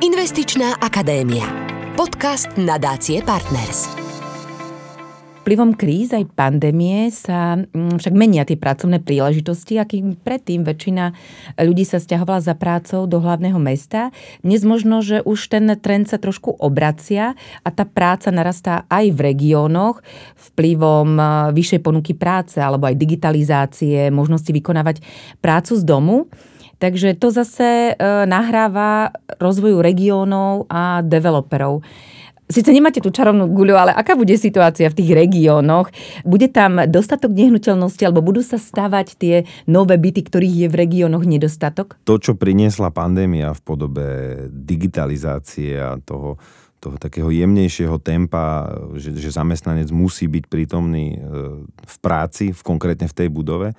Investičná 0.04 0.82
akadémia. 0.82 1.46
Podcast 1.96 2.52
nadácie 2.60 3.24
Partners. 3.24 4.01
Vplyvom 5.42 5.74
kríz 5.74 6.14
aj 6.14 6.38
pandémie 6.38 7.10
sa 7.10 7.58
mm, 7.58 7.98
však 7.98 8.14
menia 8.14 8.46
tie 8.46 8.54
pracovné 8.54 9.02
príležitosti, 9.02 9.74
akým 9.74 10.14
predtým 10.14 10.62
väčšina 10.62 11.10
ľudí 11.58 11.82
sa 11.82 11.98
stiahovala 11.98 12.38
za 12.38 12.54
prácou 12.54 13.10
do 13.10 13.18
hlavného 13.18 13.58
mesta. 13.58 14.14
Dnes 14.46 14.62
možno, 14.62 15.02
že 15.02 15.18
už 15.18 15.50
ten 15.50 15.66
trend 15.82 16.06
sa 16.06 16.22
trošku 16.22 16.54
obracia 16.62 17.34
a 17.66 17.68
tá 17.74 17.82
práca 17.82 18.30
narastá 18.30 18.86
aj 18.86 19.10
v 19.10 19.18
regiónoch 19.18 20.06
vplyvom 20.54 21.18
e, 21.18 21.22
vyššej 21.58 21.80
ponuky 21.82 22.14
práce 22.14 22.62
alebo 22.62 22.86
aj 22.86 22.94
digitalizácie, 22.94 24.14
možnosti 24.14 24.46
vykonávať 24.46 25.02
prácu 25.42 25.74
z 25.74 25.82
domu. 25.82 26.30
Takže 26.78 27.18
to 27.18 27.34
zase 27.34 27.98
e, 27.98 28.06
nahráva 28.30 29.10
rozvoju 29.42 29.82
regiónov 29.82 30.70
a 30.70 31.02
developerov. 31.02 31.82
Sice 32.52 32.68
nemáte 32.68 33.00
tú 33.00 33.08
čarovnú 33.08 33.48
guľu, 33.48 33.72
ale 33.72 33.92
aká 33.96 34.12
bude 34.12 34.36
situácia 34.36 34.92
v 34.92 34.98
tých 35.00 35.16
regiónoch? 35.16 35.88
Bude 36.28 36.52
tam 36.52 36.84
dostatok 36.84 37.32
nehnuteľnosti 37.32 38.04
alebo 38.04 38.20
budú 38.20 38.44
sa 38.44 38.60
stavať 38.60 39.16
tie 39.16 39.36
nové 39.64 39.96
byty, 39.96 40.20
ktorých 40.20 40.56
je 40.60 40.68
v 40.68 40.76
regiónoch 40.76 41.24
nedostatok? 41.24 41.96
To, 42.04 42.20
čo 42.20 42.36
priniesla 42.36 42.92
pandémia 42.92 43.56
v 43.56 43.60
podobe 43.64 44.06
digitalizácie 44.52 45.80
a 45.80 45.96
toho, 45.96 46.36
toho 46.76 47.00
takého 47.00 47.32
jemnejšieho 47.32 47.96
tempa, 48.04 48.68
že, 49.00 49.16
že 49.16 49.32
zamestnanec 49.32 49.88
musí 49.88 50.28
byť 50.28 50.44
prítomný 50.52 51.16
e, 51.16 51.18
v 51.64 51.96
práci, 52.04 52.52
v, 52.52 52.60
konkrétne 52.60 53.08
v 53.08 53.16
tej 53.16 53.32
budove, 53.32 53.72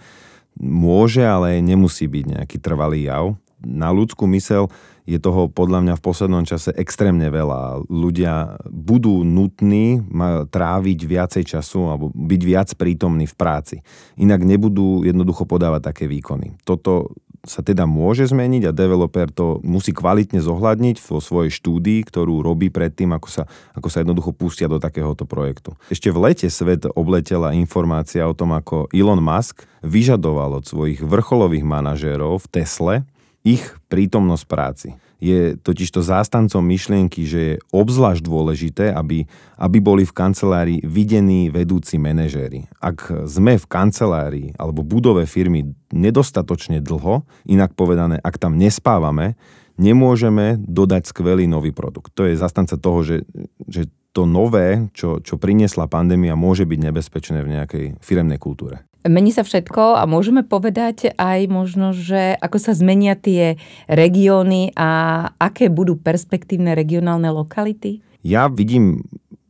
môže, 0.58 1.22
ale 1.22 1.62
nemusí 1.62 2.10
byť 2.10 2.26
nejaký 2.40 2.58
trvalý 2.58 3.06
jav. 3.06 3.38
Na 3.64 3.90
ľudskú 3.96 4.28
mysel 4.36 4.68
je 5.04 5.20
toho 5.20 5.52
podľa 5.52 5.84
mňa 5.84 5.94
v 6.00 6.06
poslednom 6.06 6.44
čase 6.48 6.72
extrémne 6.76 7.28
veľa. 7.28 7.88
Ľudia 7.92 8.60
budú 8.72 9.24
nutní 9.28 10.00
tráviť 10.48 11.00
viacej 11.04 11.44
času 11.44 11.92
alebo 11.92 12.06
byť 12.16 12.42
viac 12.44 12.70
prítomní 12.80 13.28
v 13.28 13.36
práci. 13.36 13.76
Inak 14.16 14.48
nebudú 14.48 15.04
jednoducho 15.04 15.44
podávať 15.44 15.92
také 15.92 16.06
výkony. 16.08 16.56
Toto 16.64 17.12
sa 17.44 17.60
teda 17.60 17.84
môže 17.84 18.24
zmeniť 18.32 18.72
a 18.72 18.76
developer 18.76 19.28
to 19.28 19.60
musí 19.68 19.92
kvalitne 19.92 20.40
zohľadniť 20.40 20.96
vo 21.04 21.20
svojej 21.20 21.52
štúdii, 21.52 22.08
ktorú 22.08 22.40
robí 22.40 22.72
predtým, 22.72 23.12
ako 23.12 23.28
sa, 23.28 23.44
ako 23.76 23.92
sa 23.92 24.00
jednoducho 24.00 24.32
pustia 24.32 24.72
do 24.72 24.80
takéhoto 24.80 25.28
projektu. 25.28 25.76
Ešte 25.92 26.08
v 26.08 26.32
lete 26.32 26.48
svet 26.48 26.88
obletela 26.96 27.52
informácia 27.52 28.24
o 28.24 28.32
tom, 28.32 28.56
ako 28.56 28.88
Elon 28.96 29.20
Musk 29.20 29.68
vyžadoval 29.84 30.64
od 30.64 30.64
svojich 30.64 31.04
vrcholových 31.04 31.68
manažérov 31.68 32.40
v 32.40 32.48
Tesle, 32.48 32.96
ich 33.44 33.64
prítomnosť 33.92 34.46
práci. 34.48 34.90
Je 35.24 35.56
totižto 35.56 36.04
zástancom 36.04 36.60
myšlienky, 36.60 37.24
že 37.24 37.40
je 37.40 37.62
obzvlášť 37.72 38.24
dôležité, 38.24 38.86
aby, 38.92 39.24
aby 39.56 39.78
boli 39.80 40.04
v 40.04 40.16
kancelárii 40.16 40.80
videní 40.84 41.48
vedúci 41.48 41.96
manažéri. 41.96 42.68
Ak 42.84 43.08
sme 43.28 43.56
v 43.56 43.66
kancelárii 43.68 44.48
alebo 44.60 44.84
budove 44.84 45.24
firmy 45.24 45.76
nedostatočne 45.96 46.84
dlho, 46.84 47.24
inak 47.48 47.72
povedané, 47.76 48.20
ak 48.20 48.36
tam 48.36 48.60
nespávame, 48.60 49.40
nemôžeme 49.80 50.60
dodať 50.60 51.08
skvelý 51.08 51.48
nový 51.48 51.72
produkt. 51.72 52.12
To 52.20 52.28
je 52.28 52.40
zastanca 52.40 52.76
toho, 52.76 53.00
že, 53.04 53.18
že 53.64 53.88
to 54.14 54.30
nové, 54.30 54.88
čo, 54.94 55.24
čo 55.24 55.42
priniesla 55.42 55.90
pandémia, 55.90 56.38
môže 56.38 56.70
byť 56.70 56.80
nebezpečné 56.80 57.40
v 57.42 57.52
nejakej 57.60 57.86
firemnej 58.00 58.38
kultúre. 58.38 58.86
Mení 59.04 59.36
sa 59.36 59.44
všetko 59.44 60.00
a 60.00 60.08
môžeme 60.08 60.48
povedať 60.48 61.12
aj 61.20 61.52
možno, 61.52 61.92
že 61.92 62.40
ako 62.40 62.58
sa 62.60 62.72
zmenia 62.72 63.20
tie 63.20 63.60
regióny 63.92 64.72
a 64.80 64.90
aké 65.36 65.68
budú 65.68 66.00
perspektívne 66.00 66.72
regionálne 66.72 67.28
lokality? 67.28 68.00
Ja 68.24 68.48
vidím 68.48 69.04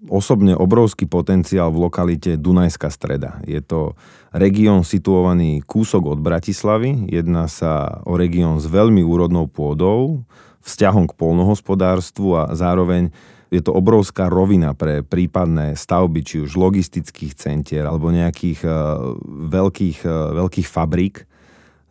osobne 0.10 0.58
obrovský 0.58 1.06
potenciál 1.06 1.70
v 1.70 1.86
lokalite 1.88 2.36
Dunajská 2.36 2.90
streda. 2.90 3.40
Je 3.46 3.62
to 3.62 3.94
región 4.34 4.82
situovaný 4.82 5.62
kúsok 5.64 6.18
od 6.18 6.20
Bratislavy. 6.20 7.08
Jedná 7.14 7.46
sa 7.46 8.02
o 8.04 8.18
región 8.18 8.58
s 8.58 8.66
veľmi 8.68 9.06
úrodnou 9.06 9.48
pôdou, 9.48 10.26
vzťahom 10.66 11.08
k 11.08 11.14
polnohospodárstvu 11.14 12.28
a 12.36 12.44
zároveň 12.58 13.14
je 13.54 13.62
to 13.62 13.70
obrovská 13.70 14.26
rovina 14.34 14.74
pre 14.74 15.06
prípadné 15.06 15.78
stavby, 15.78 16.26
či 16.26 16.36
už 16.42 16.58
logistických 16.58 17.38
centier 17.38 17.86
alebo 17.86 18.10
nejakých 18.10 18.66
uh, 18.66 18.74
veľkých, 19.54 20.00
uh, 20.10 20.34
veľkých 20.42 20.66
fabrík. 20.66 21.30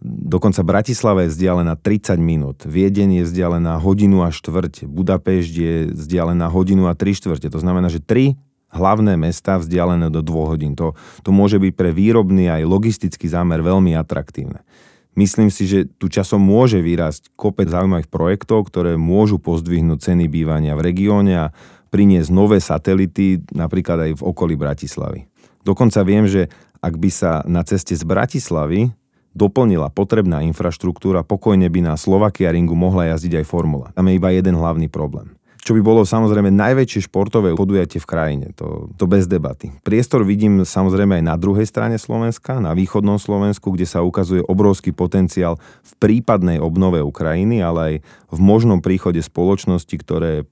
Dokonca 0.03 0.67
Bratislava 0.67 1.23
je 1.23 1.31
vzdialená 1.31 1.79
30 1.79 2.19
minút, 2.19 2.67
Viedeň 2.67 3.23
je 3.23 3.25
vzdialená 3.31 3.79
hodinu 3.79 4.27
a 4.27 4.35
štvrť, 4.35 4.91
Budapešť 4.91 5.55
je 5.55 5.75
vzdialená 5.95 6.51
hodinu 6.51 6.91
a 6.91 6.99
tri 6.99 7.15
štvrte. 7.15 7.47
To 7.47 7.63
znamená, 7.63 7.87
že 7.87 8.03
tri 8.03 8.35
hlavné 8.75 9.15
mesta 9.15 9.63
vzdialené 9.63 10.11
do 10.11 10.25
dvoch 10.25 10.59
hodín. 10.59 10.75
To, 10.75 10.99
to 11.23 11.31
môže 11.31 11.63
byť 11.63 11.73
pre 11.79 11.95
výrobný 11.95 12.51
aj 12.51 12.67
logistický 12.67 13.31
zámer 13.31 13.63
veľmi 13.63 13.95
atraktívne. 13.95 14.67
Myslím 15.13 15.53
si, 15.53 15.69
že 15.69 15.85
tu 16.01 16.09
časom 16.09 16.41
môže 16.41 16.81
vyrásť 16.81 17.37
kopec 17.37 17.69
zaujímavých 17.69 18.09
projektov, 18.09 18.73
ktoré 18.73 18.97
môžu 18.97 19.37
pozdvihnúť 19.37 20.13
ceny 20.13 20.25
bývania 20.25 20.73
v 20.73 20.89
regióne 20.89 21.35
a 21.37 21.53
priniesť 21.93 22.33
nové 22.33 22.65
satelity, 22.65 23.45
napríklad 23.53 24.09
aj 24.09 24.13
v 24.17 24.23
okolí 24.25 24.57
Bratislavy. 24.57 25.29
Dokonca 25.61 26.01
viem, 26.01 26.25
že 26.25 26.49
ak 26.81 26.97
by 26.97 27.11
sa 27.13 27.45
na 27.45 27.61
ceste 27.61 27.93
z 27.93 28.09
Bratislavy 28.09 28.89
doplnila 29.37 29.93
potrebná 29.93 30.41
infraštruktúra, 30.49 31.21
pokojne 31.29 31.69
by 31.69 31.93
na 31.93 31.95
Slovakia 32.01 32.49
Ringu 32.49 32.73
mohla 32.73 33.13
jazdiť 33.13 33.45
aj 33.45 33.47
formula. 33.47 33.93
Tam 33.93 34.09
je 34.09 34.17
iba 34.17 34.33
jeden 34.33 34.57
hlavný 34.57 34.89
problém 34.89 35.37
čo 35.63 35.79
by 35.79 35.81
bolo 35.81 36.03
samozrejme 36.03 36.51
najväčšie 36.51 37.07
športové 37.07 37.55
podujatie 37.55 38.03
v 38.03 38.11
krajine. 38.11 38.47
To, 38.59 38.91
to 38.99 39.07
bez 39.07 39.31
debaty. 39.31 39.71
Priestor 39.87 40.27
vidím 40.27 40.67
samozrejme 40.67 41.23
aj 41.23 41.25
na 41.25 41.39
druhej 41.39 41.71
strane 41.71 42.03
Slovenska, 42.03 42.59
na 42.59 42.75
východnom 42.75 43.15
Slovensku, 43.15 43.71
kde 43.71 43.87
sa 43.87 44.03
ukazuje 44.03 44.43
obrovský 44.43 44.91
potenciál 44.91 45.63
v 45.87 45.93
prípadnej 46.03 46.59
obnove 46.59 46.99
Ukrajiny, 46.99 47.63
ale 47.63 47.81
aj 47.81 47.95
v 48.35 48.39
možnom 48.43 48.83
príchode 48.83 49.23
spoločnosti, 49.23 49.95
ktoré 50.03 50.51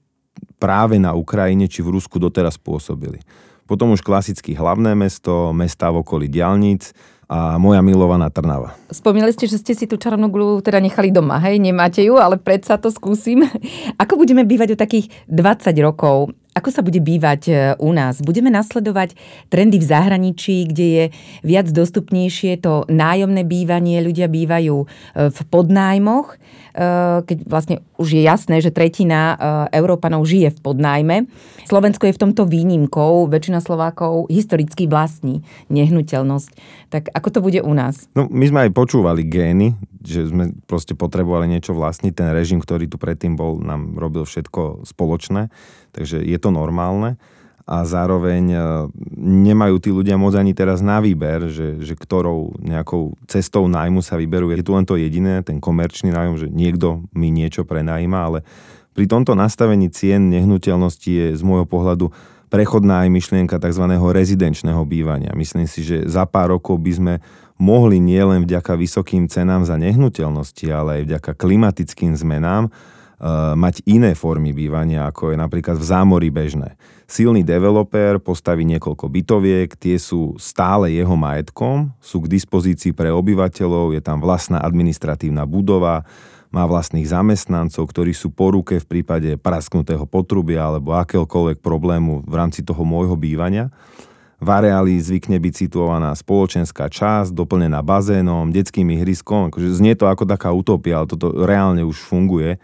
práve 0.63 0.95
na 0.95 1.11
Ukrajine 1.11 1.67
či 1.67 1.83
v 1.83 1.91
Rusku 1.99 2.15
doteraz 2.15 2.55
pôsobili. 2.55 3.19
Potom 3.67 3.91
už 3.91 4.03
klasicky 4.03 4.55
hlavné 4.55 4.95
mesto, 4.95 5.51
mesta 5.51 5.91
v 5.91 6.07
okolí 6.07 6.31
diálnic, 6.31 6.95
a 7.31 7.55
moja 7.55 7.79
milovaná 7.79 8.27
Trnava. 8.27 8.75
Spomínali 8.91 9.31
ste, 9.31 9.47
že 9.47 9.55
ste 9.55 9.71
si 9.71 9.87
tú 9.87 9.95
čarovnú 9.95 10.27
gulu 10.27 10.59
teda 10.59 10.83
nechali 10.83 11.15
doma, 11.15 11.39
hej? 11.39 11.63
Nemáte 11.63 12.03
ju, 12.03 12.19
ale 12.19 12.35
predsa 12.35 12.75
to 12.75 12.91
skúsim. 12.91 13.47
Ako 14.03 14.19
budeme 14.19 14.43
bývať 14.43 14.75
o 14.75 14.77
takých 14.77 15.07
20 15.31 15.71
rokov? 15.79 16.35
Ako 16.51 16.67
sa 16.67 16.83
bude 16.83 16.99
bývať 16.99 17.41
e, 17.47 17.53
u 17.79 17.95
nás? 17.95 18.19
Budeme 18.19 18.51
nasledovať 18.51 19.15
trendy 19.47 19.79
v 19.79 19.87
zahraničí, 19.87 20.67
kde 20.67 20.87
je 20.87 21.05
viac 21.47 21.71
dostupnejšie 21.71 22.59
to 22.59 22.83
nájomné 22.91 23.47
bývanie, 23.47 24.03
ľudia 24.03 24.27
bývajú 24.27 24.83
e, 24.83 24.85
v 25.31 25.39
podnájmoch, 25.47 26.35
e, 26.35 26.37
keď 27.23 27.37
vlastne 27.47 27.79
už 27.95 28.19
je 28.19 28.21
jasné, 28.27 28.59
že 28.59 28.75
tretina 28.75 29.37
Európanov 29.71 30.27
žije 30.27 30.57
v 30.57 30.59
podnájme. 30.59 31.15
Slovensko 31.69 32.09
je 32.09 32.17
v 32.17 32.21
tomto 32.27 32.43
výnimkou, 32.49 33.29
väčšina 33.31 33.63
Slovákov 33.63 34.27
historicky 34.27 34.89
vlastní 34.89 35.45
nehnuteľnosť. 35.69 36.49
Tak 36.91 37.15
ako 37.15 37.27
to 37.31 37.39
bude 37.39 37.59
u 37.63 37.73
nás? 37.77 38.09
No, 38.17 38.27
my 38.27 38.43
sme 38.49 38.59
aj 38.67 38.71
počúvali 38.73 39.23
gény, 39.23 39.77
že 40.01 40.27
sme 40.27 40.51
proste 40.65 40.97
potrebovali 40.97 41.45
niečo 41.45 41.77
vlastniť. 41.77 42.11
Ten 42.11 42.33
režim, 42.33 42.57
ktorý 42.57 42.89
tu 42.89 42.97
predtým 42.97 43.37
bol, 43.37 43.61
nám 43.61 43.95
robil 43.95 44.25
všetko 44.25 44.83
spoločné. 44.83 45.53
Takže 45.91 46.23
je 46.23 46.37
to 46.39 46.49
normálne 46.49 47.19
a 47.71 47.87
zároveň 47.87 48.43
e, 48.51 48.57
nemajú 49.21 49.75
tí 49.79 49.89
ľudia 49.93 50.19
moc 50.19 50.35
ani 50.35 50.51
teraz 50.51 50.83
na 50.83 50.99
výber, 50.99 51.47
že, 51.47 51.79
že 51.79 51.93
ktorou 51.93 52.57
nejakou 52.59 53.15
cestou 53.29 53.69
nájmu 53.69 54.03
sa 54.03 54.17
vyberú. 54.17 54.51
Je 54.51 54.65
tu 54.65 54.73
len 54.75 54.83
to 54.83 54.99
jediné, 54.99 55.39
ten 55.45 55.61
komerčný 55.61 56.11
nájom, 56.11 56.35
že 56.35 56.47
niekto 56.51 57.05
mi 57.15 57.31
niečo 57.31 57.63
prenajíma, 57.63 58.19
ale 58.19 58.39
pri 58.91 59.07
tomto 59.07 59.37
nastavení 59.37 59.87
cien 59.87 60.27
nehnuteľnosti 60.27 61.07
je 61.07 61.27
z 61.37 61.41
môjho 61.47 61.63
pohľadu 61.63 62.11
prechodná 62.51 63.07
aj 63.07 63.09
myšlienka 63.15 63.55
tzv. 63.55 63.87
rezidenčného 63.87 64.83
bývania. 64.83 65.31
Myslím 65.31 65.63
si, 65.63 65.87
že 65.87 66.03
za 66.03 66.27
pár 66.27 66.51
rokov 66.51 66.75
by 66.83 66.91
sme 66.91 67.13
mohli 67.55 68.03
nielen 68.03 68.43
vďaka 68.43 68.75
vysokým 68.75 69.31
cenám 69.31 69.63
za 69.63 69.79
nehnuteľnosti, 69.79 70.65
ale 70.67 70.89
aj 70.99 71.03
vďaka 71.07 71.31
klimatickým 71.39 72.17
zmenám 72.19 72.67
mať 73.55 73.85
iné 73.85 74.17
formy 74.17 74.49
bývania, 74.49 75.05
ako 75.05 75.31
je 75.31 75.37
napríklad 75.37 75.77
v 75.77 75.85
zámori 75.85 76.33
bežné. 76.33 76.73
Silný 77.05 77.45
developer 77.45 78.17
postaví 78.17 78.65
niekoľko 78.65 79.05
bytoviek, 79.11 79.69
tie 79.77 80.01
sú 80.01 80.33
stále 80.41 80.89
jeho 80.95 81.13
majetkom, 81.13 81.93
sú 82.01 82.25
k 82.25 82.31
dispozícii 82.33 82.97
pre 82.97 83.13
obyvateľov, 83.13 83.93
je 83.93 84.01
tam 84.01 84.23
vlastná 84.23 84.63
administratívna 84.63 85.45
budova, 85.45 86.07
má 86.51 86.67
vlastných 86.67 87.07
zamestnancov, 87.07 87.87
ktorí 87.87 88.11
sú 88.11 88.33
po 88.33 88.51
ruke 88.51 88.81
v 88.81 88.89
prípade 88.89 89.39
prasknutého 89.39 90.03
potrubia 90.03 90.67
alebo 90.67 90.97
akéhokoľvek 90.99 91.63
problému 91.63 92.27
v 92.27 92.33
rámci 92.35 92.65
toho 92.65 92.83
môjho 92.83 93.15
bývania. 93.15 93.71
V 94.41 94.49
areáli 94.49 94.97
zvykne 94.97 95.37
byť 95.37 95.53
situovaná 95.53 96.11
spoločenská 96.17 96.89
časť, 96.89 97.31
doplnená 97.31 97.85
bazénom, 97.85 98.49
detským 98.49 98.89
ihriskom. 98.97 99.53
Akože 99.53 99.77
znie 99.77 99.93
to 99.93 100.09
ako 100.09 100.25
taká 100.25 100.49
utopia, 100.49 100.99
ale 100.99 101.07
toto 101.07 101.29
reálne 101.45 101.85
už 101.85 102.01
funguje 102.01 102.57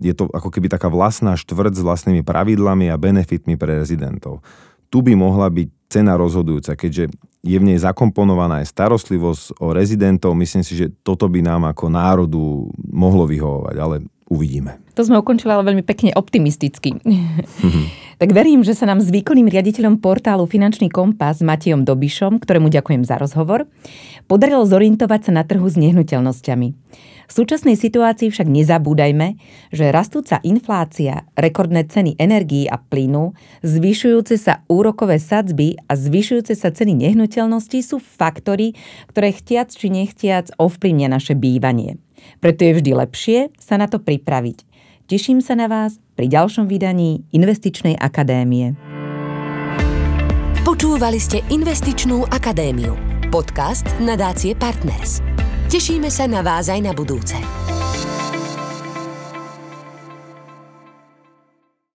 je 0.00 0.14
to 0.14 0.30
ako 0.30 0.48
keby 0.48 0.70
taká 0.70 0.86
vlastná 0.86 1.34
štvrť 1.34 1.74
s 1.78 1.82
vlastnými 1.82 2.22
pravidlami 2.22 2.90
a 2.90 3.00
benefitmi 3.00 3.58
pre 3.58 3.82
rezidentov. 3.82 4.40
Tu 4.86 5.02
by 5.02 5.18
mohla 5.18 5.50
byť 5.50 5.68
cena 5.90 6.14
rozhodujúca, 6.14 6.78
keďže 6.78 7.10
je 7.42 7.58
v 7.58 7.66
nej 7.66 7.78
zakomponovaná 7.78 8.62
aj 8.62 8.70
starostlivosť 8.70 9.58
o 9.62 9.74
rezidentov. 9.74 10.38
Myslím 10.38 10.62
si, 10.62 10.78
že 10.78 10.90
toto 11.02 11.26
by 11.26 11.42
nám 11.42 11.66
ako 11.70 11.90
národu 11.90 12.42
mohlo 12.90 13.26
vyhovovať, 13.26 13.76
ale 13.78 13.96
uvidíme. 14.30 14.85
To 14.96 15.04
sme 15.04 15.20
ukončili 15.20 15.52
ale 15.52 15.68
veľmi 15.68 15.84
pekne 15.84 16.16
optimisticky. 16.16 16.96
tak 18.20 18.32
verím, 18.32 18.64
že 18.64 18.72
sa 18.72 18.88
nám 18.88 19.04
s 19.04 19.12
výkonným 19.12 19.44
riaditeľom 19.44 20.00
portálu 20.00 20.48
Finančný 20.48 20.88
kompas 20.88 21.44
Matejom 21.44 21.84
Dobišom, 21.84 22.40
ktorému 22.40 22.72
ďakujem 22.72 23.04
za 23.04 23.20
rozhovor, 23.20 23.68
podarilo 24.24 24.64
zorientovať 24.64 25.28
sa 25.28 25.32
na 25.36 25.44
trhu 25.44 25.68
s 25.68 25.76
nehnuteľnosťami. 25.76 26.68
V 27.26 27.32
súčasnej 27.34 27.74
situácii 27.74 28.30
však 28.30 28.46
nezabúdajme, 28.46 29.36
že 29.74 29.90
rastúca 29.90 30.38
inflácia, 30.46 31.26
rekordné 31.34 31.84
ceny 31.84 32.14
energií 32.16 32.70
a 32.70 32.78
plynu, 32.78 33.34
zvyšujúce 33.66 34.38
sa 34.38 34.62
úrokové 34.70 35.18
sadzby 35.18 35.74
a 35.90 35.98
zvyšujúce 35.98 36.54
sa 36.54 36.70
ceny 36.70 36.94
nehnuteľností 36.94 37.82
sú 37.82 37.98
faktory, 37.98 38.78
ktoré 39.10 39.34
chtiac 39.34 39.74
či 39.74 39.90
nechtiac 39.90 40.54
ovplyvnia 40.56 41.10
naše 41.10 41.34
bývanie. 41.34 41.98
Preto 42.38 42.62
je 42.62 42.78
vždy 42.78 42.90
lepšie 42.94 43.38
sa 43.58 43.74
na 43.76 43.90
to 43.90 43.98
pripraviť. 43.98 44.75
Teším 45.06 45.38
sa 45.38 45.54
na 45.54 45.70
vás 45.70 46.02
pri 46.18 46.26
ďalšom 46.26 46.66
vydaní 46.66 47.22
Investičnej 47.30 47.94
akadémie. 47.94 48.74
Počúvali 50.66 51.22
ste 51.22 51.46
Investičnú 51.46 52.26
akadémiu. 52.26 52.98
Podcast 53.30 53.86
nadácie 54.02 54.58
Partners. 54.58 55.22
Tešíme 55.70 56.10
sa 56.10 56.26
na 56.26 56.42
vás 56.42 56.66
aj 56.66 56.82
na 56.82 56.90
budúce. 56.90 57.38